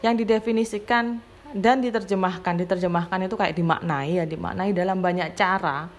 yang 0.00 0.16
didefinisikan 0.16 1.20
dan 1.52 1.84
diterjemahkan. 1.84 2.56
Diterjemahkan 2.56 3.28
itu 3.28 3.36
kayak 3.36 3.54
dimaknai 3.54 4.16
ya 4.16 4.24
dimaknai 4.24 4.72
dalam 4.72 5.04
banyak 5.04 5.36
cara. 5.36 5.92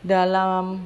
Dalam 0.00 0.80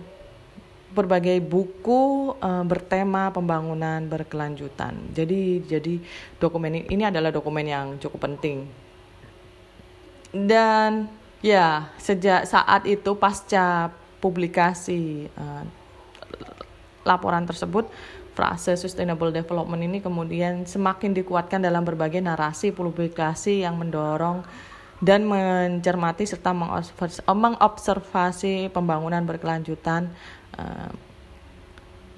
berbagai 0.95 1.43
buku 1.43 2.33
uh, 2.39 2.65
bertema 2.65 3.35
pembangunan 3.35 4.07
berkelanjutan. 4.07 4.95
Jadi 5.11 5.67
jadi 5.67 5.99
dokumen 6.39 6.87
ini 6.87 7.03
adalah 7.03 7.35
dokumen 7.35 7.67
yang 7.67 7.87
cukup 7.99 8.31
penting. 8.31 8.71
Dan 10.31 11.11
ya 11.45 11.91
sejak 11.99 12.47
saat 12.47 12.87
itu 12.87 13.13
pasca 13.19 13.91
publikasi 14.23 15.29
uh, 15.37 15.63
laporan 17.05 17.45
tersebut 17.45 17.91
frase 18.35 18.75
sustainable 18.75 19.31
development 19.31 19.79
ini 19.85 20.03
kemudian 20.03 20.67
semakin 20.67 21.15
dikuatkan 21.15 21.63
dalam 21.63 21.87
berbagai 21.87 22.19
narasi 22.19 22.75
publikasi 22.75 23.63
yang 23.63 23.79
mendorong 23.79 24.43
dan 25.05 25.29
mencermati 25.29 26.25
serta 26.27 26.57
mengobservasi 27.29 28.73
pembangunan 28.73 29.23
berkelanjutan 29.23 30.11
uh, 30.59 30.91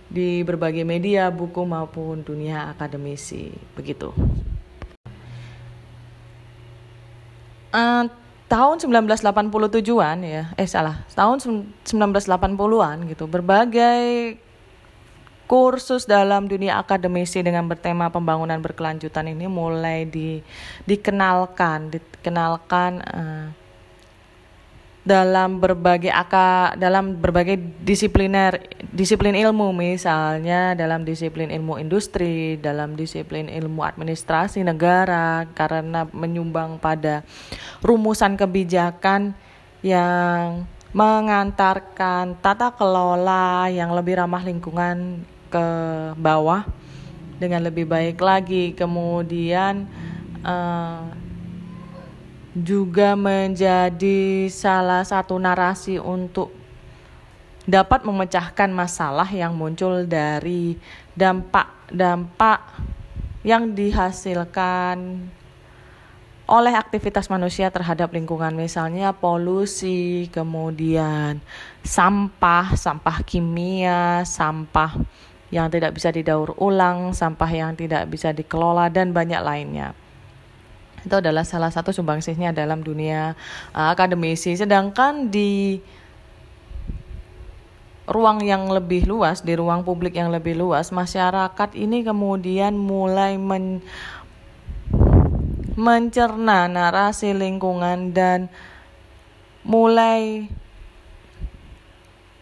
di 0.06 0.40
berbagai 0.46 0.86
media, 0.86 1.28
buku 1.28 1.66
maupun 1.66 2.22
dunia 2.22 2.70
akademisi 2.70 3.50
begitu. 3.74 4.14
Uh, 7.74 8.08
tahun 8.46 8.78
1987-an 8.78 10.18
ya, 10.22 10.44
eh 10.54 10.68
salah, 10.70 11.02
tahun 11.12 11.42
1980-an 11.84 12.96
gitu, 13.10 13.26
berbagai 13.26 14.38
kursus 15.46 16.06
dalam 16.10 16.50
dunia 16.50 16.78
akademisi 16.78 17.38
dengan 17.42 17.70
bertema 17.70 18.10
pembangunan 18.10 18.58
berkelanjutan 18.58 19.30
ini 19.30 19.46
mulai 19.46 20.06
di, 20.06 20.42
dikenalkan, 20.86 21.94
dikenalkan 21.94 22.92
uh, 23.02 23.46
dalam 25.06 25.62
berbagai 25.62 26.10
aka 26.10 26.74
dalam 26.74 27.14
berbagai 27.14 27.54
disipliner 27.86 28.58
disiplin 28.90 29.38
ilmu 29.38 29.70
misalnya 29.70 30.74
dalam 30.74 31.06
disiplin 31.06 31.46
ilmu 31.54 31.78
industri 31.78 32.58
dalam 32.58 32.98
disiplin 32.98 33.46
ilmu 33.46 33.86
administrasi 33.86 34.66
negara 34.66 35.46
karena 35.54 36.10
menyumbang 36.10 36.82
pada 36.82 37.22
rumusan 37.86 38.34
kebijakan 38.34 39.30
yang 39.86 40.66
mengantarkan 40.90 42.34
tata 42.42 42.74
kelola 42.74 43.70
yang 43.70 43.94
lebih 43.94 44.18
ramah 44.18 44.42
lingkungan 44.42 45.22
ke 45.46 45.66
bawah 46.18 46.66
dengan 47.36 47.62
lebih 47.62 47.86
baik 47.86 48.18
lagi. 48.18 48.72
Kemudian 48.72 49.86
uh, 50.40 51.25
juga 52.56 53.12
menjadi 53.12 54.48
salah 54.48 55.04
satu 55.04 55.36
narasi 55.36 56.00
untuk 56.00 56.48
dapat 57.68 58.00
memecahkan 58.08 58.72
masalah 58.72 59.28
yang 59.28 59.52
muncul 59.52 60.08
dari 60.08 60.80
dampak-dampak 61.12 62.64
yang 63.44 63.76
dihasilkan 63.76 65.28
oleh 66.46 66.74
aktivitas 66.78 67.28
manusia 67.28 67.68
terhadap 67.68 68.14
lingkungan 68.14 68.54
misalnya 68.54 69.12
polusi, 69.12 70.30
kemudian 70.32 71.42
sampah, 71.82 72.72
sampah 72.78 73.20
kimia, 73.26 74.22
sampah 74.24 74.96
yang 75.50 75.68
tidak 75.68 75.92
bisa 75.92 76.08
didaur 76.14 76.54
ulang, 76.56 77.12
sampah 77.12 77.50
yang 77.50 77.74
tidak 77.76 78.06
bisa 78.08 78.30
dikelola 78.30 78.88
dan 78.88 79.10
banyak 79.10 79.42
lainnya 79.42 80.05
itu 81.06 81.14
adalah 81.14 81.46
salah 81.46 81.70
satu 81.70 81.94
sumbangsihnya 81.94 82.50
dalam 82.50 82.82
dunia 82.82 83.38
uh, 83.70 83.94
akademisi 83.94 84.58
sedangkan 84.58 85.30
di 85.30 85.78
ruang 88.10 88.42
yang 88.42 88.66
lebih 88.66 89.06
luas 89.06 89.46
di 89.46 89.54
ruang 89.54 89.86
publik 89.86 90.18
yang 90.18 90.34
lebih 90.34 90.58
luas 90.58 90.90
masyarakat 90.90 91.78
ini 91.78 92.02
kemudian 92.02 92.74
mulai 92.74 93.38
men 93.38 93.82
mencerna 95.76 96.66
narasi 96.66 97.36
lingkungan 97.36 98.10
dan 98.16 98.48
mulai 99.60 100.48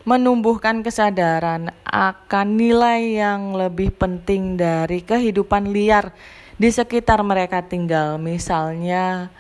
menumbuhkan 0.05 0.85
kesadaran 0.85 1.73
akan 1.83 2.47
nilai 2.61 3.19
yang 3.19 3.57
lebih 3.57 3.91
penting 3.97 4.55
dari 4.55 5.01
kehidupan 5.03 5.73
liar 5.73 6.13
di 6.55 6.69
sekitar 6.71 7.19
mereka 7.27 7.63
tinggal 7.67 8.17
misalnya 8.17 9.31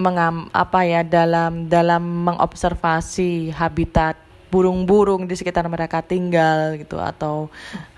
mengam 0.00 0.48
apa 0.56 0.84
ya 0.88 1.04
dalam 1.04 1.68
dalam 1.68 2.00
mengobservasi 2.24 3.52
habitat 3.52 4.16
burung-burung 4.50 5.30
di 5.30 5.38
sekitar 5.38 5.70
mereka 5.70 6.02
tinggal 6.02 6.74
gitu 6.74 6.98
atau 6.98 7.46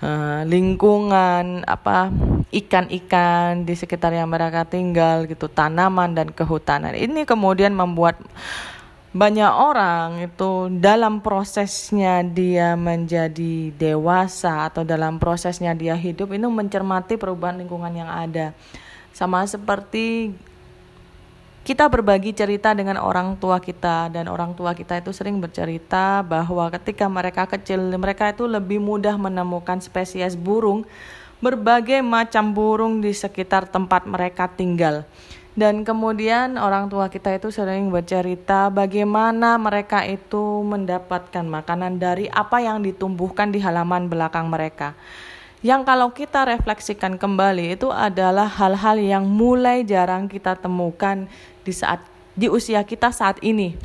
uh, 0.05 0.45
lingkungan 0.45 1.65
apa 1.65 2.13
ikan-ikan 2.53 3.65
di 3.65 3.73
sekitar 3.73 4.13
yang 4.13 4.29
mereka 4.29 4.61
tinggal 4.61 5.25
gitu 5.25 5.49
tanaman 5.49 6.13
dan 6.13 6.29
kehutanan. 6.29 6.93
Ini 6.93 7.25
kemudian 7.25 7.73
membuat 7.73 8.21
banyak 9.13 9.53
orang 9.53 10.25
itu 10.25 10.73
dalam 10.81 11.21
prosesnya 11.21 12.25
dia 12.25 12.73
menjadi 12.73 13.69
dewasa 13.77 14.73
atau 14.73 14.81
dalam 14.81 15.21
prosesnya 15.21 15.77
dia 15.77 15.93
hidup 15.93 16.33
itu 16.33 16.49
mencermati 16.49 17.13
perubahan 17.21 17.61
lingkungan 17.61 17.93
yang 17.93 18.09
ada. 18.09 18.57
Sama 19.13 19.45
seperti 19.45 20.33
kita 21.61 21.85
berbagi 21.93 22.33
cerita 22.33 22.73
dengan 22.73 22.97
orang 22.97 23.37
tua 23.37 23.61
kita 23.61 24.09
dan 24.09 24.25
orang 24.25 24.57
tua 24.57 24.73
kita 24.73 24.97
itu 24.97 25.13
sering 25.13 25.37
bercerita 25.37 26.25
bahwa 26.25 26.67
ketika 26.73 27.05
mereka 27.05 27.45
kecil 27.45 27.85
mereka 27.95 28.33
itu 28.33 28.49
lebih 28.49 28.81
mudah 28.81 29.13
menemukan 29.15 29.77
spesies 29.77 30.33
burung 30.33 30.89
berbagai 31.37 32.01
macam 32.01 32.49
burung 32.49 32.97
di 32.97 33.13
sekitar 33.13 33.69
tempat 33.69 34.09
mereka 34.09 34.49
tinggal. 34.49 35.05
Dan 35.53 35.85
kemudian 35.85 36.57
orang 36.57 36.89
tua 36.89 37.13
kita 37.13 37.29
itu 37.37 37.53
sering 37.53 37.93
bercerita 37.93 38.73
bagaimana 38.73 39.61
mereka 39.61 40.01
itu 40.01 40.65
mendapatkan 40.65 41.45
makanan 41.45 42.01
dari 42.01 42.25
apa 42.25 42.57
yang 42.57 42.81
ditumbuhkan 42.81 43.53
di 43.53 43.61
halaman 43.61 44.09
belakang 44.09 44.49
mereka. 44.49 44.97
Yang 45.61 45.81
kalau 45.85 46.09
kita 46.09 46.49
refleksikan 46.49 47.21
kembali 47.21 47.77
itu 47.77 47.93
adalah 47.93 48.49
hal-hal 48.49 48.97
yang 48.97 49.29
mulai 49.29 49.85
jarang 49.85 50.25
kita 50.25 50.57
temukan 50.57 51.29
di 51.61 51.71
saat 51.71 52.01
di 52.33 52.49
usia 52.49 52.81
kita 52.81 53.13
saat 53.13 53.37
ini. 53.45 53.77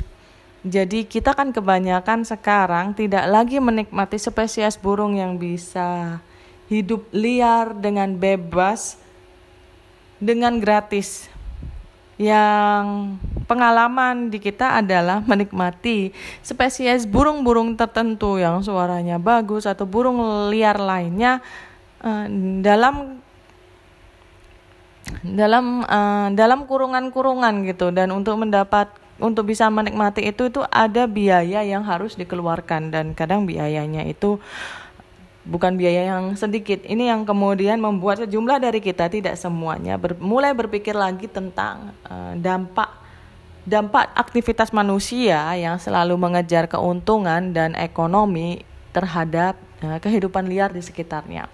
Jadi 0.65 1.07
kita 1.07 1.37
kan 1.37 1.55
kebanyakan 1.55 2.27
sekarang 2.27 2.91
tidak 2.97 3.29
lagi 3.29 3.61
menikmati 3.61 4.19
spesies 4.19 4.75
burung 4.75 5.15
yang 5.15 5.39
bisa 5.39 6.19
hidup 6.67 7.07
liar 7.15 7.71
dengan 7.77 8.11
bebas 8.17 8.99
dengan 10.19 10.59
gratis 10.59 11.28
yang 12.19 13.15
pengalaman 13.47 14.27
di 14.27 14.43
kita 14.43 14.83
adalah 14.83 15.23
menikmati 15.23 16.11
spesies 16.43 17.07
burung-burung 17.07 17.79
tertentu 17.79 18.35
yang 18.35 18.59
suaranya 18.59 19.15
bagus 19.15 19.63
atau 19.63 19.87
burung 19.87 20.19
liar 20.51 20.75
lainnya 20.75 21.39
uh, 22.03 22.27
dalam 22.59 23.23
dalam 25.23 25.87
uh, 25.87 26.27
dalam 26.35 26.67
kurungan-kurungan 26.67 27.65
gitu. 27.71 27.89
Dan 27.95 28.11
untuk 28.11 28.35
mendapat 28.35 28.91
untuk 29.19 29.47
bisa 29.47 29.71
menikmati 29.71 30.27
itu 30.27 30.51
itu 30.51 30.61
ada 30.67 31.07
biaya 31.07 31.63
yang 31.63 31.87
harus 31.87 32.19
dikeluarkan. 32.19 32.91
Dan 32.91 33.05
kadang 33.15 33.47
biayanya 33.47 34.03
itu 34.05 34.37
bukan 35.47 35.75
biaya 35.79 36.15
yang 36.15 36.35
sedikit. 36.35 36.83
Ini 36.83 37.15
yang 37.15 37.21
kemudian 37.23 37.79
membuat 37.79 38.25
sejumlah 38.25 38.59
dari 38.59 38.79
kita 38.83 39.07
tidak 39.07 39.35
semuanya 39.39 39.95
ber, 39.95 40.15
mulai 40.19 40.51
berpikir 40.51 40.95
lagi 40.95 41.29
tentang 41.29 41.95
uh, 42.07 42.33
dampak 42.35 42.91
dampak 43.67 44.09
aktivitas 44.17 44.73
manusia 44.73 45.53
yang 45.53 45.77
selalu 45.77 46.17
mengejar 46.17 46.65
keuntungan 46.65 47.53
dan 47.53 47.77
ekonomi 47.77 48.65
terhadap 48.95 49.59
uh, 49.85 50.01
kehidupan 50.01 50.49
liar 50.49 50.73
di 50.73 50.81
sekitarnya. 50.81 51.45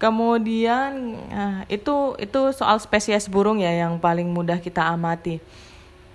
Kemudian 0.00 1.20
uh, 1.28 1.60
itu 1.68 2.16
itu 2.16 2.40
soal 2.56 2.80
spesies 2.80 3.28
burung 3.28 3.60
ya 3.60 3.84
yang 3.86 4.00
paling 4.00 4.26
mudah 4.32 4.56
kita 4.56 4.80
amati 4.80 5.38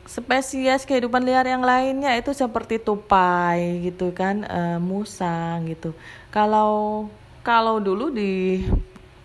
spesies 0.06 0.86
kehidupan 0.86 1.26
liar 1.26 1.50
yang 1.50 1.66
lainnya 1.66 2.14
itu 2.14 2.30
seperti 2.32 2.78
tupai 2.78 3.82
gitu 3.90 4.14
kan 4.14 4.46
e, 4.46 4.62
musang 4.78 5.66
gitu. 5.66 5.98
Kalau 6.30 7.06
kalau 7.42 7.82
dulu 7.82 8.14
di 8.14 8.62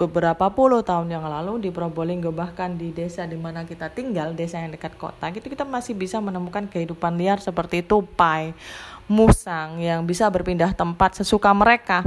beberapa 0.01 0.49
puluh 0.49 0.81
tahun 0.81 1.13
yang 1.13 1.29
lalu 1.29 1.69
di 1.69 1.69
Probolinggo 1.69 2.33
bahkan 2.33 2.73
di 2.73 2.89
desa 2.89 3.29
di 3.29 3.37
mana 3.37 3.69
kita 3.69 3.93
tinggal 3.93 4.33
desa 4.33 4.57
yang 4.57 4.73
dekat 4.73 4.97
kota 4.97 5.29
gitu 5.29 5.45
kita 5.53 5.69
masih 5.69 5.93
bisa 5.93 6.17
menemukan 6.17 6.65
kehidupan 6.65 7.21
liar 7.21 7.37
seperti 7.37 7.85
tupai 7.85 8.57
musang 9.05 9.77
yang 9.85 10.01
bisa 10.09 10.25
berpindah 10.33 10.73
tempat 10.73 11.21
sesuka 11.21 11.53
mereka. 11.53 12.01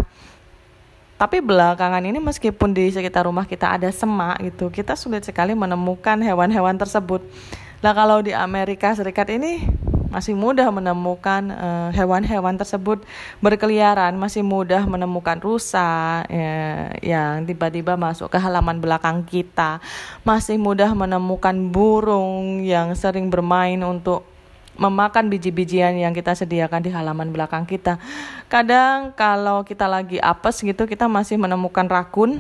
Tapi 1.14 1.40
belakangan 1.40 2.02
ini 2.02 2.18
meskipun 2.18 2.74
di 2.74 2.90
sekitar 2.90 3.30
rumah 3.30 3.46
kita 3.46 3.78
ada 3.78 3.88
semak 3.94 4.42
gitu 4.42 4.74
kita 4.74 4.98
sulit 4.98 5.22
sekali 5.22 5.54
menemukan 5.54 6.18
hewan-hewan 6.18 6.74
tersebut 6.74 7.22
Nah 7.84 7.92
kalau 7.92 8.24
di 8.24 8.32
Amerika 8.32 8.96
Serikat 8.96 9.28
ini 9.28 9.60
masih 10.08 10.38
mudah 10.38 10.70
menemukan 10.70 11.52
eh, 11.52 11.90
hewan-hewan 11.98 12.56
uh, 12.56 12.60
tersebut 12.62 13.02
berkeliaran, 13.42 14.14
masih 14.14 14.46
mudah 14.46 14.86
menemukan 14.86 15.42
rusa 15.42 16.22
ya, 16.30 16.94
yang 17.02 17.44
tiba-tiba 17.50 17.98
masuk 17.98 18.30
ke 18.30 18.38
halaman 18.38 18.78
belakang 18.78 19.26
kita, 19.26 19.82
masih 20.22 20.62
mudah 20.62 20.94
menemukan 20.94 21.58
burung 21.74 22.62
yang 22.62 22.94
sering 22.94 23.34
bermain 23.34 23.82
untuk 23.82 24.22
memakan 24.78 25.30
biji-bijian 25.30 25.98
yang 25.98 26.14
kita 26.14 26.38
sediakan 26.38 26.82
di 26.86 26.90
halaman 26.94 27.34
belakang 27.34 27.66
kita. 27.66 27.98
Kadang 28.50 29.18
kalau 29.18 29.66
kita 29.66 29.90
lagi 29.90 30.22
apes 30.22 30.62
gitu 30.62 30.86
kita 30.86 31.10
masih 31.10 31.42
menemukan 31.42 31.90
rakun 31.90 32.38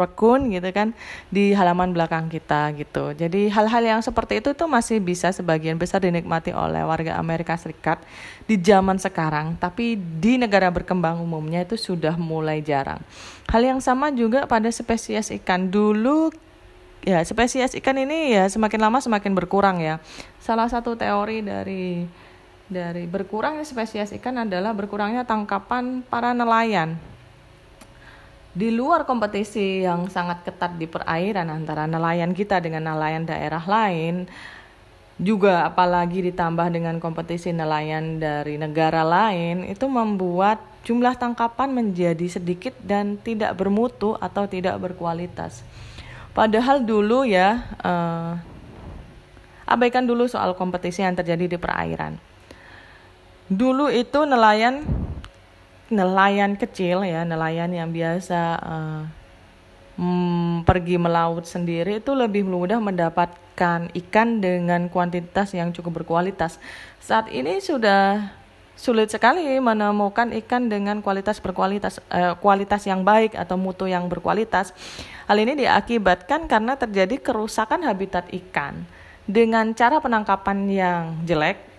raccoon 0.00 0.48
gitu 0.48 0.64
kan 0.72 0.96
di 1.28 1.52
halaman 1.52 1.92
belakang 1.92 2.32
kita 2.32 2.72
gitu. 2.80 3.12
Jadi 3.12 3.52
hal-hal 3.52 3.84
yang 3.84 4.00
seperti 4.00 4.40
itu 4.40 4.56
tuh 4.56 4.64
masih 4.66 4.96
bisa 4.98 5.28
sebagian 5.30 5.76
besar 5.76 6.00
dinikmati 6.00 6.56
oleh 6.56 6.80
warga 6.80 7.20
Amerika 7.20 7.52
Serikat 7.60 8.00
di 8.48 8.56
zaman 8.56 8.96
sekarang, 8.96 9.60
tapi 9.60 10.00
di 10.00 10.40
negara 10.40 10.72
berkembang 10.72 11.20
umumnya 11.20 11.62
itu 11.62 11.76
sudah 11.76 12.16
mulai 12.16 12.64
jarang. 12.64 13.04
Hal 13.52 13.60
yang 13.60 13.78
sama 13.84 14.08
juga 14.08 14.48
pada 14.48 14.72
spesies 14.72 15.28
ikan 15.42 15.68
dulu 15.68 16.32
ya 17.00 17.24
spesies 17.24 17.72
ikan 17.80 17.96
ini 17.96 18.36
ya 18.36 18.44
semakin 18.48 18.80
lama 18.80 18.98
semakin 19.00 19.32
berkurang 19.36 19.80
ya. 19.80 20.00
Salah 20.40 20.68
satu 20.68 20.96
teori 20.96 21.44
dari 21.44 22.04
dari 22.70 23.04
berkurangnya 23.10 23.66
spesies 23.66 24.14
ikan 24.22 24.46
adalah 24.46 24.70
berkurangnya 24.70 25.26
tangkapan 25.26 26.06
para 26.06 26.30
nelayan. 26.30 26.96
Di 28.50 28.74
luar 28.74 29.06
kompetisi 29.06 29.86
yang 29.86 30.10
sangat 30.10 30.42
ketat 30.42 30.74
di 30.74 30.90
perairan 30.90 31.46
antara 31.54 31.86
nelayan 31.86 32.34
kita 32.34 32.58
dengan 32.58 32.90
nelayan 32.90 33.22
daerah 33.22 33.62
lain, 33.62 34.26
juga 35.20 35.68
apalagi 35.68 36.24
ditambah 36.32 36.72
dengan 36.72 36.96
kompetisi 36.96 37.52
nelayan 37.52 38.16
dari 38.16 38.56
negara 38.56 39.04
lain 39.04 39.68
itu 39.68 39.84
membuat 39.84 40.64
jumlah 40.80 41.12
tangkapan 41.20 41.76
menjadi 41.76 42.40
sedikit 42.40 42.72
dan 42.80 43.20
tidak 43.20 43.52
bermutu 43.52 44.16
atau 44.16 44.48
tidak 44.48 44.80
berkualitas. 44.80 45.60
Padahal 46.32 46.80
dulu 46.80 47.28
ya 47.28 47.68
uh, 47.84 48.40
abaikan 49.68 50.08
dulu 50.08 50.24
soal 50.24 50.56
kompetisi 50.56 51.04
yang 51.04 51.12
terjadi 51.12 51.52
di 51.52 51.58
perairan. 51.60 52.16
Dulu 53.52 53.92
itu 53.92 54.24
nelayan 54.24 54.88
nelayan 55.90 56.54
kecil 56.54 57.02
ya, 57.02 57.26
nelayan 57.26 57.74
yang 57.74 57.90
biasa 57.90 58.40
uh, 58.62 59.02
hmm, 60.00 60.64
pergi 60.64 60.96
melaut 60.96 61.44
sendiri 61.44 62.00
itu 62.00 62.16
lebih 62.16 62.48
mudah 62.48 62.80
mendapatkan 62.80 63.92
ikan 63.92 64.28
dengan 64.40 64.88
kuantitas 64.88 65.52
yang 65.52 65.74
cukup 65.74 66.02
berkualitas. 66.02 66.56
Saat 67.02 67.28
ini 67.28 67.60
sudah 67.60 68.32
sulit 68.80 69.12
sekali 69.12 69.44
menemukan 69.60 70.32
ikan 70.40 70.72
dengan 70.72 71.04
kualitas 71.04 71.36
berkualitas 71.36 72.00
eh, 72.08 72.32
kualitas 72.40 72.88
yang 72.88 73.04
baik 73.04 73.36
atau 73.36 73.60
mutu 73.60 73.84
yang 73.84 74.08
berkualitas. 74.08 74.72
Hal 75.28 75.36
ini 75.36 75.52
diakibatkan 75.60 76.48
karena 76.48 76.80
terjadi 76.80 77.20
kerusakan 77.20 77.84
habitat 77.84 78.32
ikan 78.32 78.88
dengan 79.28 79.76
cara 79.76 80.00
penangkapan 80.00 80.58
yang 80.66 81.02
jelek 81.28 81.69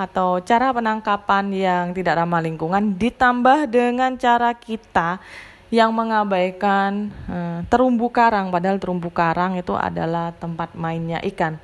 atau 0.00 0.40
cara 0.40 0.72
penangkapan 0.72 1.52
yang 1.52 1.84
tidak 1.92 2.16
ramah 2.24 2.40
lingkungan 2.40 2.96
ditambah 2.96 3.68
dengan 3.68 4.16
cara 4.16 4.56
kita 4.56 5.20
yang 5.68 5.92
mengabaikan 5.92 7.12
uh, 7.28 7.60
terumbu 7.68 8.08
karang 8.08 8.48
padahal 8.48 8.80
terumbu 8.80 9.12
karang 9.12 9.60
itu 9.60 9.76
adalah 9.76 10.32
tempat 10.40 10.72
mainnya 10.72 11.20
ikan. 11.28 11.60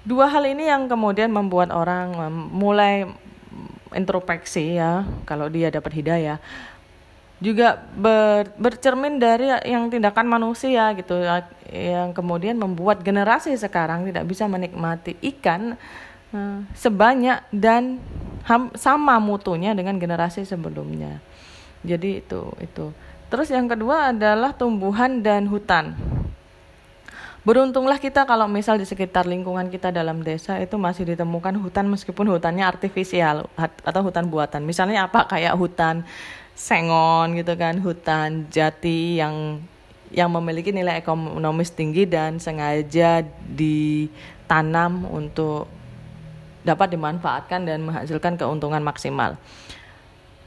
Dua 0.00 0.32
hal 0.32 0.48
ini 0.48 0.64
yang 0.64 0.88
kemudian 0.88 1.28
membuat 1.28 1.68
orang 1.76 2.16
um, 2.16 2.34
mulai 2.56 3.04
introspeksi 3.92 4.80
ya 4.80 5.04
kalau 5.28 5.52
dia 5.52 5.68
dapat 5.68 5.92
hidayah 5.92 6.40
juga 7.36 7.84
ber, 7.92 8.48
bercermin 8.56 9.20
dari 9.20 9.52
yang 9.68 9.92
tindakan 9.92 10.24
manusia 10.24 10.88
gitu 10.96 11.20
yang 11.68 12.16
kemudian 12.16 12.56
membuat 12.56 13.04
generasi 13.04 13.52
sekarang 13.60 14.08
tidak 14.08 14.24
bisa 14.24 14.48
menikmati 14.48 15.20
ikan 15.36 15.76
sebanyak 16.76 17.42
dan 17.54 18.02
ham, 18.44 18.70
sama 18.78 19.18
mutunya 19.18 19.72
dengan 19.72 19.98
generasi 19.98 20.46
sebelumnya. 20.46 21.18
Jadi 21.86 22.22
itu 22.24 22.50
itu. 22.62 22.92
Terus 23.26 23.50
yang 23.50 23.66
kedua 23.66 24.14
adalah 24.14 24.54
tumbuhan 24.54 25.22
dan 25.22 25.50
hutan. 25.50 25.94
Beruntunglah 27.46 28.02
kita 28.02 28.26
kalau 28.26 28.50
misal 28.50 28.74
di 28.74 28.82
sekitar 28.82 29.22
lingkungan 29.22 29.70
kita 29.70 29.94
dalam 29.94 30.18
desa 30.18 30.58
itu 30.58 30.74
masih 30.74 31.14
ditemukan 31.14 31.54
hutan 31.62 31.86
meskipun 31.86 32.26
hutannya 32.26 32.66
artifisial 32.66 33.46
atau 33.86 34.00
hutan 34.02 34.26
buatan. 34.26 34.66
Misalnya 34.66 35.06
apa? 35.06 35.30
Kayak 35.30 35.54
hutan 35.54 36.02
sengon 36.58 37.38
gitu 37.38 37.54
kan, 37.54 37.78
hutan 37.78 38.50
jati 38.50 39.22
yang 39.22 39.62
yang 40.10 40.30
memiliki 40.30 40.74
nilai 40.74 40.98
ekonomis 40.98 41.70
tinggi 41.70 42.06
dan 42.06 42.42
sengaja 42.42 43.22
ditanam 43.46 45.06
untuk 45.06 45.70
dapat 46.66 46.98
dimanfaatkan 46.98 47.62
dan 47.62 47.86
menghasilkan 47.86 48.34
keuntungan 48.34 48.82
maksimal. 48.82 49.38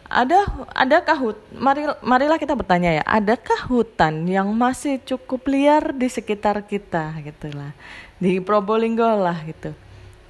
Ada 0.10 0.42
adakah 0.74 1.18
hut 1.22 1.38
mari 1.54 1.86
marilah 2.02 2.42
kita 2.42 2.58
bertanya 2.58 2.98
ya 2.98 3.04
adakah 3.06 3.70
hutan 3.70 4.26
yang 4.26 4.50
masih 4.58 4.98
cukup 5.06 5.46
liar 5.46 5.94
di 5.94 6.10
sekitar 6.10 6.66
kita 6.66 7.14
gitulah 7.22 7.78
di 8.18 8.42
Probolinggo 8.42 9.06
lah 9.06 9.38
gitu. 9.46 9.72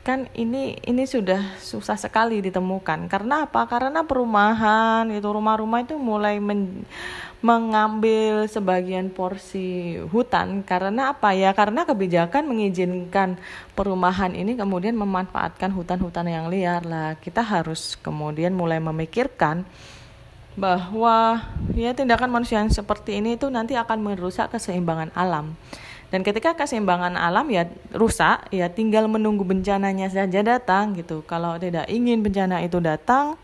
Kan 0.03 0.27
ini 0.35 0.75
ini 0.83 1.03
sudah 1.07 1.59
susah 1.63 1.95
sekali 1.95 2.43
ditemukan. 2.43 3.07
Karena 3.07 3.47
apa? 3.47 3.63
Karena 3.71 4.03
perumahan 4.03 5.07
itu 5.15 5.27
rumah-rumah 5.27 5.79
itu 5.83 5.95
mulai 5.95 6.43
men, 6.43 6.83
mengambil 7.39 8.47
sebagian 8.51 9.07
porsi 9.07 9.95
hutan. 10.11 10.63
Karena 10.63 11.15
apa 11.15 11.31
ya? 11.31 11.55
Karena 11.55 11.87
kebijakan 11.87 12.47
mengizinkan 12.51 13.39
perumahan 13.75 14.35
ini 14.35 14.59
kemudian 14.59 14.95
memanfaatkan 14.99 15.71
hutan-hutan 15.71 16.27
yang 16.27 16.45
liar. 16.51 16.83
Lah 16.83 17.15
kita 17.15 17.39
harus 17.39 17.95
kemudian 17.99 18.51
mulai 18.51 18.83
memikirkan 18.83 19.63
bahwa 20.59 21.47
ya 21.71 21.95
tindakan 21.95 22.27
manusia 22.27 22.59
yang 22.59 22.67
seperti 22.67 23.23
ini 23.23 23.39
itu 23.39 23.47
nanti 23.47 23.79
akan 23.79 24.03
merusak 24.03 24.51
keseimbangan 24.51 25.15
alam. 25.15 25.55
Dan 26.09 26.25
ketika 26.25 26.57
keseimbangan 26.57 27.13
alam 27.15 27.45
ya 27.53 27.69
rusak 27.93 28.49
ya 28.49 28.67
tinggal 28.67 29.05
menunggu 29.05 29.45
bencananya 29.45 30.09
saja 30.09 30.41
datang 30.41 30.97
gitu. 30.97 31.21
Kalau 31.23 31.55
tidak 31.61 31.85
ingin 31.87 32.25
bencana 32.25 32.65
itu 32.65 32.81
datang 32.81 33.37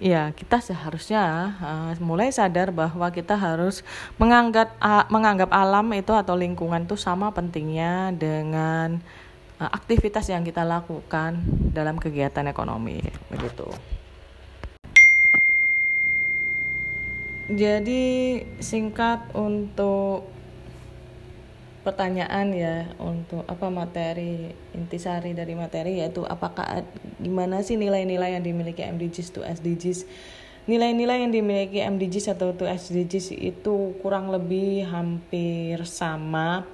ya 0.00 0.32
kita 0.32 0.64
seharusnya 0.64 1.54
uh, 1.60 1.92
mulai 2.00 2.32
sadar 2.32 2.72
bahwa 2.72 3.04
kita 3.12 3.36
harus 3.36 3.84
menganggap 4.16 4.72
uh, 4.80 5.04
menganggap 5.12 5.52
alam 5.52 5.92
itu 5.92 6.16
atau 6.16 6.32
lingkungan 6.32 6.88
itu 6.88 6.96
sama 6.96 7.28
pentingnya 7.36 8.16
dengan 8.16 8.96
uh, 9.60 9.70
aktivitas 9.70 10.32
yang 10.32 10.40
kita 10.40 10.64
lakukan 10.64 11.44
dalam 11.76 12.00
kegiatan 12.00 12.48
ekonomi 12.48 13.04
begitu. 13.28 13.68
Jadi 17.50 18.40
singkat 18.62 19.34
untuk 19.36 20.39
pertanyaan 21.80 22.52
ya 22.52 22.92
untuk 23.00 23.40
apa 23.48 23.72
materi 23.72 24.52
intisari 24.76 25.32
dari 25.32 25.56
materi 25.56 26.04
yaitu 26.04 26.28
apakah 26.28 26.84
gimana 27.16 27.64
sih 27.64 27.80
nilai-nilai 27.80 28.36
yang 28.36 28.44
dimiliki 28.44 28.84
MDGs 28.84 29.28
to 29.32 29.40
SDGs 29.40 30.04
nilai-nilai 30.68 31.24
yang 31.24 31.32
dimiliki 31.32 31.80
MDGs 31.80 32.36
atau 32.36 32.52
to 32.52 32.68
SDGs 32.68 33.32
itu 33.32 33.96
kurang 34.04 34.28
lebih 34.28 34.84
hampir 34.92 35.88
sama 35.88 36.68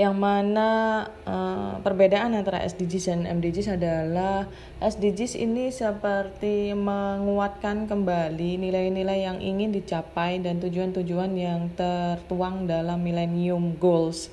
yang 0.00 0.16
mana 0.16 1.04
uh, 1.28 1.76
perbedaan 1.84 2.32
antara 2.32 2.64
SDGs 2.64 3.12
dan 3.12 3.20
MDGs 3.28 3.76
adalah 3.76 4.48
SDGs 4.80 5.36
ini 5.36 5.68
seperti 5.68 6.72
menguatkan 6.72 7.84
kembali 7.84 8.56
nilai-nilai 8.56 9.28
yang 9.28 9.38
ingin 9.44 9.68
dicapai 9.68 10.40
dan 10.40 10.64
tujuan-tujuan 10.64 11.36
yang 11.36 11.68
tertuang 11.76 12.64
dalam 12.64 13.04
Millennium 13.04 13.76
Goals. 13.76 14.32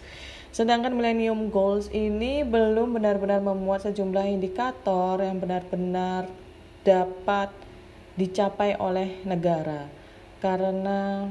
Sedangkan 0.55 0.95
Millennium 0.95 1.51
Goals 1.51 1.91
ini 1.91 2.47
belum 2.47 2.95
benar-benar 2.95 3.43
memuat 3.43 3.83
sejumlah 3.83 4.31
indikator 4.31 5.19
yang 5.19 5.43
benar-benar 5.43 6.31
dapat 6.87 7.51
dicapai 8.15 8.79
oleh 8.79 9.27
negara. 9.27 9.91
Karena 10.39 11.27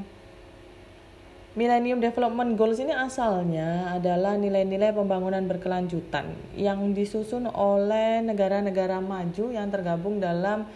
Millennium 1.57 1.97
Development 1.97 2.53
Goals 2.53 2.77
ini 2.77 2.93
asalnya 2.93 3.97
adalah 3.97 4.37
nilai-nilai 4.37 4.93
pembangunan 4.93 5.41
berkelanjutan 5.49 6.29
yang 6.53 6.93
disusun 6.93 7.49
oleh 7.49 8.21
negara-negara 8.21 9.01
maju 9.01 9.49
yang 9.49 9.65
tergabung 9.73 10.21
dalam 10.21 10.69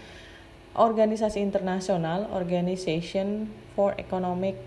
organisasi 0.74 1.46
internasional 1.46 2.26
Organization 2.34 3.46
for 3.78 3.94
Economic 4.02 4.58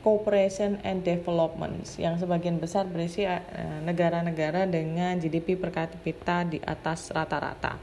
Cooperation 0.00 0.80
and 0.80 1.04
Development 1.04 1.84
yang 2.00 2.16
sebagian 2.16 2.56
besar 2.56 2.88
berisi 2.88 3.28
eh, 3.28 3.44
negara-negara 3.84 4.64
dengan 4.64 5.20
GDP 5.20 5.60
per 5.60 5.76
kapita 5.76 6.40
di 6.48 6.56
atas 6.56 7.12
rata-rata. 7.12 7.76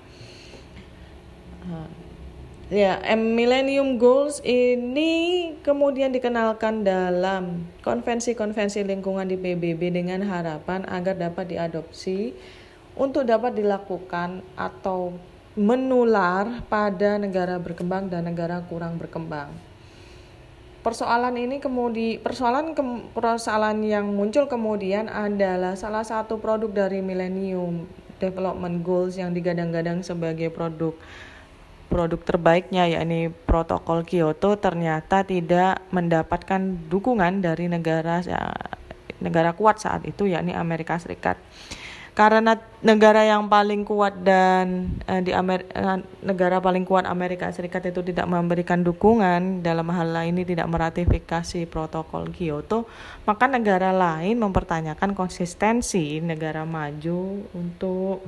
Ya, 2.68 3.00
Millennium 3.16 3.96
Goals 3.96 4.44
ini 4.44 5.56
kemudian 5.64 6.12
dikenalkan 6.12 6.84
dalam 6.84 7.64
konvensi-konvensi 7.80 8.84
lingkungan 8.84 9.24
di 9.24 9.40
PBB 9.40 9.88
dengan 9.88 10.20
harapan 10.28 10.84
agar 10.92 11.16
dapat 11.16 11.48
diadopsi 11.48 12.36
untuk 13.00 13.24
dapat 13.24 13.56
dilakukan 13.56 14.44
atau 14.60 15.16
menular 15.56 16.60
pada 16.68 17.16
negara 17.16 17.56
berkembang 17.56 18.12
dan 18.12 18.28
negara 18.28 18.60
kurang 18.68 19.00
berkembang. 19.00 19.48
Persoalan 20.84 21.40
ini 21.40 21.64
kemudian 21.64 22.20
persoalan 22.20 22.76
ke, 22.76 22.84
persoalan 23.16 23.80
yang 23.80 24.12
muncul 24.12 24.44
kemudian 24.52 25.08
adalah 25.08 25.80
salah 25.80 26.04
satu 26.04 26.36
produk 26.36 26.84
dari 26.84 27.00
Millennium 27.00 27.88
Development 28.20 28.84
Goals 28.84 29.16
yang 29.16 29.32
digadang-gadang 29.32 30.04
sebagai 30.04 30.52
produk 30.52 30.92
produk 31.88 32.20
terbaiknya 32.22 32.86
yakni 32.88 33.32
protokol 33.32 34.04
Kyoto 34.04 34.60
ternyata 34.60 35.24
tidak 35.24 35.82
mendapatkan 35.90 36.60
dukungan 36.92 37.40
dari 37.40 37.72
negara 37.72 38.22
ya, 38.22 38.52
negara 39.24 39.56
kuat 39.56 39.82
saat 39.82 40.06
itu 40.06 40.30
yakni 40.30 40.54
Amerika 40.54 41.00
Serikat. 41.00 41.40
Karena 42.18 42.58
negara 42.82 43.22
yang 43.22 43.46
paling 43.46 43.86
kuat 43.86 44.26
dan 44.26 44.90
uh, 45.06 45.22
di 45.22 45.30
Amer 45.30 45.70
uh, 45.78 46.02
negara 46.26 46.58
paling 46.58 46.82
kuat 46.82 47.06
Amerika 47.06 47.46
Serikat 47.54 47.94
itu 47.94 48.02
tidak 48.02 48.26
memberikan 48.26 48.82
dukungan 48.82 49.62
dalam 49.62 49.86
hal 49.94 50.10
ini 50.26 50.42
tidak 50.42 50.66
meratifikasi 50.66 51.70
protokol 51.70 52.34
Kyoto, 52.34 52.90
maka 53.30 53.46
negara 53.46 53.94
lain 53.94 54.42
mempertanyakan 54.42 55.14
konsistensi 55.14 56.18
negara 56.18 56.66
maju 56.66 57.46
untuk 57.54 58.26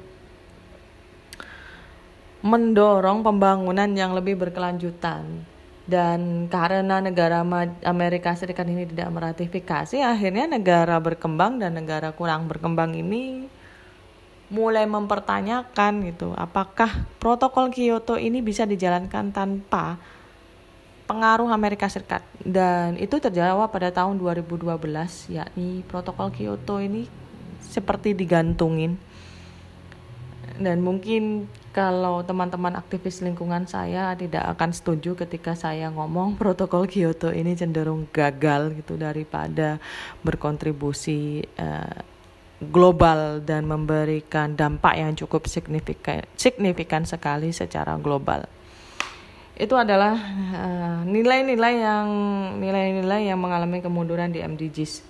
mendorong 2.39 3.23
pembangunan 3.25 3.89
yang 3.91 4.15
lebih 4.15 4.39
berkelanjutan. 4.39 5.43
Dan 5.89 6.45
karena 6.53 7.01
negara 7.01 7.41
Amerika 7.81 8.37
Serikat 8.37 8.69
ini 8.69 8.85
tidak 8.85 9.09
meratifikasi 9.09 9.97
akhirnya 10.05 10.45
negara 10.45 11.01
berkembang 11.01 11.57
dan 11.57 11.73
negara 11.73 12.13
kurang 12.13 12.45
berkembang 12.45 12.93
ini 12.93 13.49
mulai 14.53 14.85
mempertanyakan 14.85 16.09
gitu 16.09 16.33
apakah 16.33 17.05
protokol 17.21 17.69
Kyoto 17.69 18.17
ini 18.17 18.41
bisa 18.41 18.65
dijalankan 18.65 19.33
tanpa 19.33 19.97
pengaruh 21.09 21.49
Amerika 21.49 21.89
Serikat. 21.89 22.21
Dan 22.37 22.93
itu 23.01 23.17
terjawab 23.17 23.73
pada 23.73 23.89
tahun 23.89 24.21
2012 24.21 24.69
yakni 25.33 25.81
protokol 25.89 26.29
Kyoto 26.29 26.77
ini 26.77 27.09
seperti 27.65 28.13
digantungin. 28.13 28.93
Dan 30.61 30.85
mungkin 30.85 31.49
kalau 31.69 32.25
teman-teman 32.25 32.73
aktivis 32.77 33.21
lingkungan 33.21 33.69
saya 33.69 34.17
tidak 34.17 34.41
akan 34.57 34.73
setuju 34.73 35.13
ketika 35.13 35.53
saya 35.53 35.93
ngomong 35.93 36.33
protokol 36.33 36.89
Kyoto 36.89 37.29
ini 37.29 37.53
cenderung 37.53 38.09
gagal 38.09 38.73
gitu 38.81 38.97
daripada 38.97 39.77
berkontribusi 40.25 41.45
uh, 41.61 42.01
global 42.59 43.39
dan 43.39 43.63
memberikan 43.63 44.51
dampak 44.57 44.99
yang 44.99 45.15
cukup 45.15 45.47
signifikan 45.47 46.27
signifikan 46.35 47.07
sekali 47.07 47.55
secara 47.55 47.95
global. 47.95 48.43
Itu 49.59 49.75
adalah 49.75 50.15
eh, 50.55 50.99
nilai-nilai 51.03 51.75
uh, 51.75 51.83
yang 51.83 52.07
nilai-nilai 52.63 53.27
yang 53.27 53.39
mengalami 53.39 53.83
kemunduran 53.83 54.31
di 54.31 54.39
MDGs. 54.39 55.03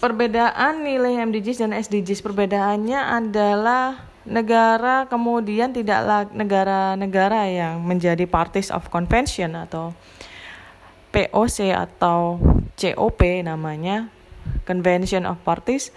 Perbedaan 0.00 0.84
nilai 0.84 1.20
MDGs 1.24 1.64
dan 1.64 1.72
SDGs 1.76 2.20
perbedaannya 2.20 3.00
adalah 3.00 4.15
negara 4.26 5.06
kemudian 5.06 5.70
tidaklah 5.70 6.26
negara-negara 6.34 7.46
yang 7.48 7.80
menjadi 7.80 8.26
parties 8.26 8.74
of 8.74 8.90
convention 8.90 9.54
atau 9.54 9.94
POC 11.14 11.72
atau 11.72 12.36
COP 12.76 13.20
namanya 13.40 14.10
Convention 14.68 15.24
of 15.24 15.40
Parties 15.46 15.94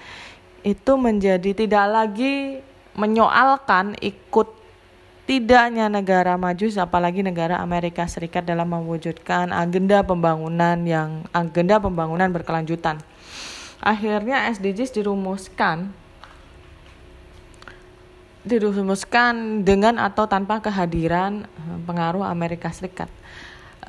itu 0.62 0.94
menjadi 0.96 1.52
tidak 1.52 1.86
lagi 1.90 2.64
menyoalkan 2.96 3.98
ikut 4.00 4.48
tidaknya 5.30 5.92
negara 5.94 6.36
maju 6.42 6.66
apalagi 6.82 7.22
negara 7.22 7.62
Amerika 7.62 8.08
Serikat 8.10 8.50
dalam 8.50 8.72
mewujudkan 8.74 9.54
agenda 9.54 10.02
pembangunan 10.02 10.78
yang 10.88 11.28
agenda 11.36 11.78
pembangunan 11.78 12.34
berkelanjutan. 12.34 12.98
Akhirnya 13.80 14.50
SDGs 14.52 14.92
dirumuskan 14.92 15.94
dirumuskan 18.48 19.68
dengan 19.68 20.00
atau 20.00 20.26
tanpa 20.26 20.64
kehadiran 20.64 21.44
eh, 21.44 21.80
pengaruh 21.84 22.24
Amerika 22.24 22.72
Serikat. 22.72 23.12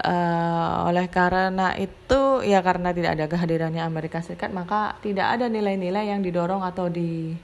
Uh, 0.01 0.89
oleh 0.89 1.13
karena 1.13 1.77
itu 1.77 2.41
ya 2.47 2.65
karena 2.65 2.89
tidak 2.95 3.21
ada 3.21 3.27
kehadirannya 3.29 3.85
Amerika 3.85 4.25
Serikat 4.25 4.49
maka 4.49 4.97
tidak 5.05 5.37
ada 5.37 5.51
nilai-nilai 5.51 6.09
yang 6.09 6.25
didorong 6.25 6.65
atau 6.65 6.89
di 6.89 7.37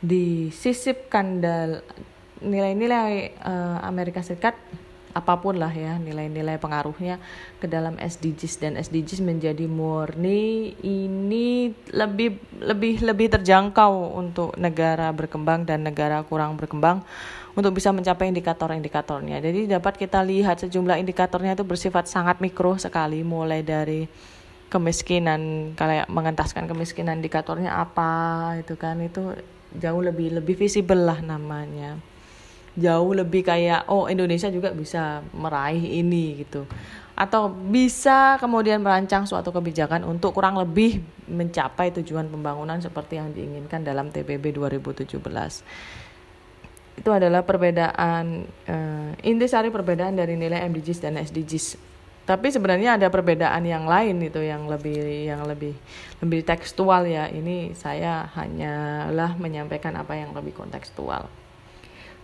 disisipkan 0.00 1.42
dal 1.42 1.84
nilai-nilai 2.40 3.36
uh, 3.44 3.84
Amerika 3.84 4.24
Serikat 4.24 4.56
apa 5.16 5.40
pun 5.40 5.56
lah 5.56 5.72
ya 5.72 5.96
nilai-nilai 5.96 6.60
pengaruhnya 6.60 7.16
ke 7.58 7.66
dalam 7.66 7.96
SDGs 7.96 8.54
dan 8.60 8.72
SDGs 8.76 9.24
menjadi 9.24 9.64
murni 9.64 10.76
ini 10.84 11.72
lebih 11.92 12.36
lebih 12.60 13.00
lebih 13.00 13.26
terjangkau 13.38 14.16
untuk 14.16 14.52
negara 14.60 15.08
berkembang 15.12 15.64
dan 15.64 15.84
negara 15.84 16.20
kurang 16.24 16.60
berkembang 16.60 17.00
untuk 17.58 17.74
bisa 17.74 17.90
mencapai 17.90 18.30
indikator-indikatornya. 18.30 19.42
Jadi 19.42 19.66
dapat 19.66 19.98
kita 19.98 20.22
lihat 20.22 20.62
sejumlah 20.62 21.02
indikatornya 21.02 21.58
itu 21.58 21.66
bersifat 21.66 22.06
sangat 22.06 22.38
mikro 22.38 22.78
sekali 22.78 23.26
mulai 23.26 23.66
dari 23.66 24.06
kemiskinan 24.68 25.72
kayak 25.74 26.06
mengentaskan 26.12 26.68
kemiskinan 26.68 27.18
indikatornya 27.18 27.72
apa 27.72 28.54
itu 28.60 28.76
kan 28.76 29.00
itu 29.00 29.32
jauh 29.80 30.02
lebih 30.04 30.40
lebih 30.40 30.60
visible 30.60 31.08
lah 31.08 31.24
namanya 31.24 31.96
jauh 32.78 33.10
lebih 33.12 33.42
kayak 33.42 33.90
oh 33.90 34.06
Indonesia 34.06 34.48
juga 34.48 34.70
bisa 34.70 35.20
meraih 35.34 35.98
ini 35.98 36.46
gitu 36.46 36.64
atau 37.18 37.50
bisa 37.50 38.38
kemudian 38.38 38.78
merancang 38.78 39.26
suatu 39.26 39.50
kebijakan 39.50 40.06
untuk 40.06 40.38
kurang 40.38 40.54
lebih 40.54 41.02
mencapai 41.26 41.90
tujuan 41.98 42.30
pembangunan 42.30 42.78
seperti 42.78 43.18
yang 43.18 43.34
diinginkan 43.34 43.82
dalam 43.82 44.14
TPB 44.14 44.54
2017 44.54 45.18
itu 46.98 47.10
adalah 47.14 47.46
perbedaan 47.46 48.46
uh, 48.66 49.10
intisari 49.22 49.70
perbedaan 49.70 50.18
dari 50.18 50.34
nilai 50.34 50.66
MDGs 50.66 50.98
dan 50.98 51.14
SDGs. 51.22 51.78
Tapi 52.26 52.52
sebenarnya 52.52 53.00
ada 53.00 53.08
perbedaan 53.08 53.64
yang 53.64 53.88
lain 53.88 54.20
itu 54.20 54.42
yang 54.44 54.68
lebih 54.68 55.00
yang 55.32 55.48
lebih 55.48 55.72
lebih 56.20 56.40
tekstual 56.44 57.08
ya. 57.08 57.30
Ini 57.30 57.72
saya 57.72 58.28
hanyalah 58.36 59.38
menyampaikan 59.40 59.96
apa 59.96 60.12
yang 60.18 60.36
lebih 60.36 60.52
kontekstual. 60.52 61.24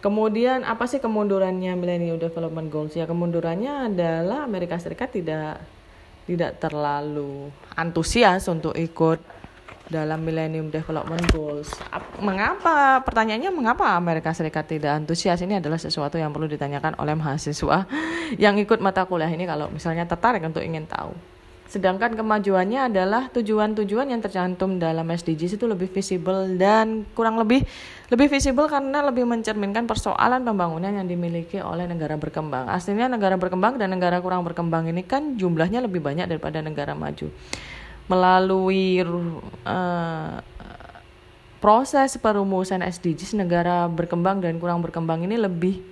Kemudian 0.04 0.68
apa 0.68 0.84
sih 0.84 1.00
kemundurannya 1.00 1.72
Millennium 1.80 2.20
Development 2.20 2.68
Goals? 2.68 2.92
Ya 2.92 3.08
kemundurannya 3.08 3.88
adalah 3.88 4.44
Amerika 4.44 4.76
Serikat 4.76 5.16
tidak 5.16 5.64
tidak 6.28 6.60
terlalu 6.60 7.48
antusias 7.72 8.44
untuk 8.52 8.76
ikut 8.76 9.24
dalam 9.88 10.20
Millennium 10.20 10.68
Development 10.68 11.24
Goals. 11.32 11.72
Mengapa? 12.20 13.00
Pertanyaannya 13.00 13.48
mengapa 13.48 13.96
Amerika 13.96 14.36
Serikat 14.36 14.68
tidak 14.68 14.92
antusias? 14.92 15.40
Ini 15.40 15.64
adalah 15.64 15.80
sesuatu 15.80 16.20
yang 16.20 16.36
perlu 16.36 16.52
ditanyakan 16.52 17.00
oleh 17.00 17.16
mahasiswa 17.16 17.88
yang 18.44 18.60
ikut 18.60 18.84
mata 18.84 19.08
kuliah 19.08 19.32
ini 19.32 19.48
kalau 19.48 19.72
misalnya 19.72 20.04
tertarik 20.04 20.44
untuk 20.44 20.60
ingin 20.60 20.84
tahu. 20.84 21.33
Sedangkan 21.74 22.14
kemajuannya 22.14 22.86
adalah 22.86 23.26
tujuan-tujuan 23.34 24.06
yang 24.06 24.22
tercantum 24.22 24.78
dalam 24.78 25.02
SDGs 25.10 25.58
itu 25.58 25.66
lebih 25.66 25.90
visible 25.90 26.54
dan 26.54 27.02
kurang 27.18 27.34
lebih 27.34 27.66
lebih 28.14 28.30
visible 28.30 28.70
karena 28.70 29.02
lebih 29.02 29.26
mencerminkan 29.26 29.82
persoalan 29.82 30.46
pembangunan 30.46 30.94
yang 30.94 31.10
dimiliki 31.10 31.58
oleh 31.58 31.90
negara 31.90 32.14
berkembang. 32.14 32.70
Aslinya 32.70 33.10
negara 33.10 33.34
berkembang 33.34 33.74
dan 33.74 33.90
negara 33.90 34.22
kurang 34.22 34.46
berkembang 34.46 34.86
ini 34.86 35.02
kan 35.02 35.34
jumlahnya 35.34 35.82
lebih 35.82 35.98
banyak 35.98 36.30
daripada 36.30 36.62
negara 36.62 36.94
maju 36.94 37.26
melalui 38.06 39.02
uh, 39.66 40.38
proses 41.58 42.14
perumusan 42.22 42.86
SDGs 42.86 43.34
negara 43.34 43.90
berkembang 43.90 44.38
dan 44.38 44.62
kurang 44.62 44.78
berkembang 44.78 45.26
ini 45.26 45.42
lebih 45.42 45.82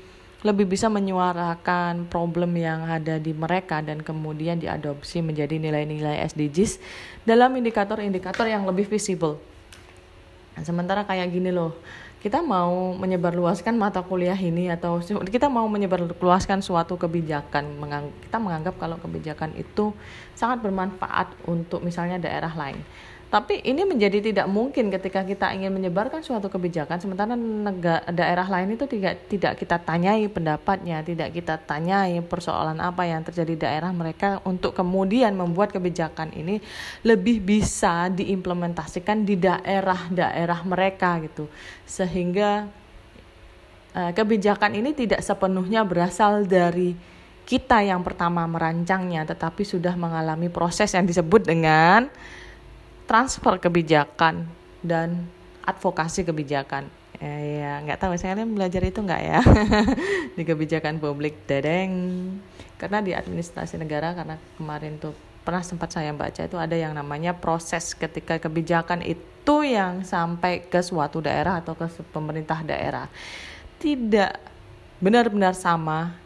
lebih 0.43 0.67
bisa 0.67 0.91
menyuarakan 0.91 2.11
problem 2.11 2.59
yang 2.59 2.83
ada 2.87 3.19
di 3.23 3.31
mereka 3.31 3.79
dan 3.79 4.03
kemudian 4.03 4.59
diadopsi 4.59 5.23
menjadi 5.23 5.59
nilai-nilai 5.59 6.27
SDGs 6.35 6.83
dalam 7.23 7.55
indikator-indikator 7.55 8.51
yang 8.51 8.67
lebih 8.67 8.91
visible. 8.91 9.39
Nah, 10.59 10.67
sementara 10.67 11.07
kayak 11.07 11.31
gini 11.31 11.55
loh, 11.55 11.79
kita 12.23 12.39
mau 12.39 12.95
menyebarluaskan 12.95 13.75
mata 13.75 13.99
kuliah 14.03 14.37
ini 14.39 14.71
atau 14.71 15.03
kita 15.03 15.51
mau 15.51 15.67
menyebarluaskan 15.67 16.63
suatu 16.63 16.95
kebijakan 16.95 17.83
kita 18.23 18.39
menganggap 18.39 18.79
kalau 18.79 18.95
kebijakan 19.03 19.51
itu 19.59 19.91
sangat 20.39 20.63
bermanfaat 20.63 21.35
untuk 21.51 21.83
misalnya 21.83 22.23
daerah 22.23 22.55
lain 22.55 22.79
tapi 23.33 23.65
ini 23.65 23.89
menjadi 23.89 24.21
tidak 24.21 24.45
mungkin 24.45 24.93
ketika 24.93 25.25
kita 25.25 25.57
ingin 25.57 25.73
menyebarkan 25.73 26.21
suatu 26.21 26.53
kebijakan 26.53 27.01
sementara 27.01 27.33
negara, 27.33 28.05
daerah 28.13 28.45
lain 28.45 28.77
itu 28.77 28.85
tidak 28.85 29.25
tidak 29.33 29.57
kita 29.57 29.81
tanyai 29.81 30.29
pendapatnya, 30.29 31.01
tidak 31.01 31.33
kita 31.33 31.57
tanyai 31.57 32.21
persoalan 32.21 32.77
apa 32.77 33.09
yang 33.09 33.25
terjadi 33.25 33.57
di 33.57 33.61
daerah 33.65 33.89
mereka 33.89 34.45
untuk 34.45 34.77
kemudian 34.77 35.33
membuat 35.33 35.73
kebijakan 35.73 36.29
ini 36.37 36.61
lebih 37.09 37.41
bisa 37.41 38.13
diimplementasikan 38.13 39.25
di 39.25 39.41
daerah-daerah 39.41 40.61
mereka 40.69 41.17
gitu. 41.25 41.49
Sehingga 41.89 42.69
uh, 43.97 44.13
kebijakan 44.13 44.77
ini 44.77 44.93
tidak 44.93 45.25
sepenuhnya 45.25 45.89
berasal 45.89 46.45
dari 46.45 46.93
kita 47.49 47.81
yang 47.81 48.05
pertama 48.05 48.45
merancangnya 48.45 49.25
tetapi 49.25 49.65
sudah 49.65 49.97
mengalami 49.97 50.53
proses 50.53 50.93
yang 50.93 51.09
disebut 51.09 51.49
dengan 51.49 52.13
transfer 53.07 53.59
kebijakan 53.59 54.47
dan 54.83 55.27
advokasi 55.63 56.27
kebijakan. 56.27 56.91
Eh, 57.23 57.63
ya 57.63 57.79
nggak 57.87 58.03
tahu 58.03 58.19
saya 58.19 58.35
belajar 58.43 58.83
itu 58.83 58.99
nggak 58.99 59.23
ya? 59.23 59.41
Di 60.37 60.43
kebijakan 60.43 60.99
publik 60.99 61.47
dedeng. 61.47 61.93
Karena 62.83 62.99
di 62.99 63.15
administrasi 63.15 63.79
negara 63.79 64.11
karena 64.11 64.35
kemarin 64.59 64.99
tuh 64.99 65.15
pernah 65.47 65.63
sempat 65.63 65.95
saya 65.95 66.11
baca 66.11 66.43
itu 66.43 66.59
ada 66.59 66.75
yang 66.75 66.99
namanya 66.99 67.31
proses 67.31 67.95
ketika 67.95 68.43
kebijakan 68.43 69.07
itu 69.07 69.63
yang 69.63 70.03
sampai 70.03 70.67
ke 70.67 70.83
suatu 70.83 71.23
daerah 71.23 71.63
atau 71.63 71.79
ke 71.79 71.87
pemerintah 72.11 72.59
daerah. 72.67 73.07
Tidak 73.79 74.35
benar-benar 74.99 75.55
sama 75.55 76.22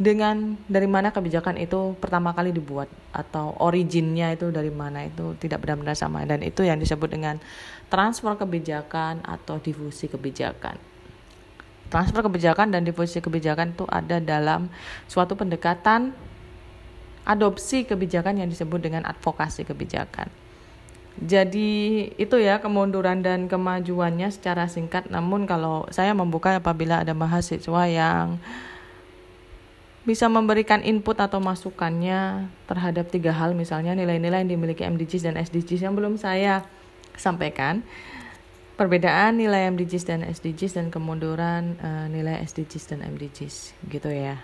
dengan 0.00 0.56
dari 0.66 0.88
mana 0.88 1.12
kebijakan 1.12 1.60
itu 1.60 1.92
pertama 2.00 2.32
kali 2.32 2.50
dibuat 2.50 2.88
atau 3.12 3.52
originnya 3.60 4.32
itu 4.32 4.48
dari 4.48 4.72
mana 4.72 5.04
itu 5.04 5.36
tidak 5.36 5.62
benar-benar 5.62 5.92
sama 5.92 6.24
dan 6.24 6.40
itu 6.40 6.64
yang 6.64 6.80
disebut 6.80 7.12
dengan 7.12 7.36
transfer 7.92 8.32
kebijakan 8.40 9.20
atau 9.20 9.60
difusi 9.60 10.08
kebijakan. 10.08 10.80
Transfer 11.92 12.24
kebijakan 12.24 12.72
dan 12.72 12.88
difusi 12.88 13.20
kebijakan 13.20 13.76
itu 13.76 13.84
ada 13.84 14.16
dalam 14.16 14.72
suatu 15.04 15.36
pendekatan 15.36 16.16
adopsi 17.28 17.84
kebijakan 17.84 18.40
yang 18.40 18.48
disebut 18.48 18.80
dengan 18.80 19.04
advokasi 19.04 19.68
kebijakan. 19.68 20.32
Jadi 21.20 22.08
itu 22.16 22.36
ya 22.40 22.64
kemunduran 22.64 23.20
dan 23.20 23.44
kemajuannya 23.44 24.32
secara 24.32 24.64
singkat. 24.64 25.12
Namun 25.12 25.44
kalau 25.44 25.84
saya 25.92 26.16
membuka 26.16 26.56
apabila 26.56 27.04
ada 27.04 27.12
mahasiswa 27.12 27.82
yang 27.84 28.40
bisa 30.02 30.26
memberikan 30.26 30.82
input 30.82 31.14
atau 31.22 31.38
masukannya 31.38 32.50
terhadap 32.66 33.06
tiga 33.06 33.30
hal 33.30 33.54
misalnya 33.54 33.94
nilai-nilai 33.94 34.42
yang 34.42 34.50
dimiliki 34.58 34.82
MDGs 34.82 35.30
dan 35.30 35.38
SDGs 35.38 35.86
yang 35.86 35.94
belum 35.94 36.18
saya 36.18 36.66
sampaikan. 37.14 37.86
Perbedaan 38.74 39.38
nilai 39.38 39.70
MDGs 39.70 40.04
dan 40.08 40.20
SDGs 40.26 40.80
dan 40.80 40.86
kemunduran 40.90 41.78
uh, 41.78 42.10
nilai 42.10 42.42
SDGs 42.42 42.96
dan 42.96 43.06
MDGs 43.14 43.78
gitu 43.86 44.10
ya 44.10 44.42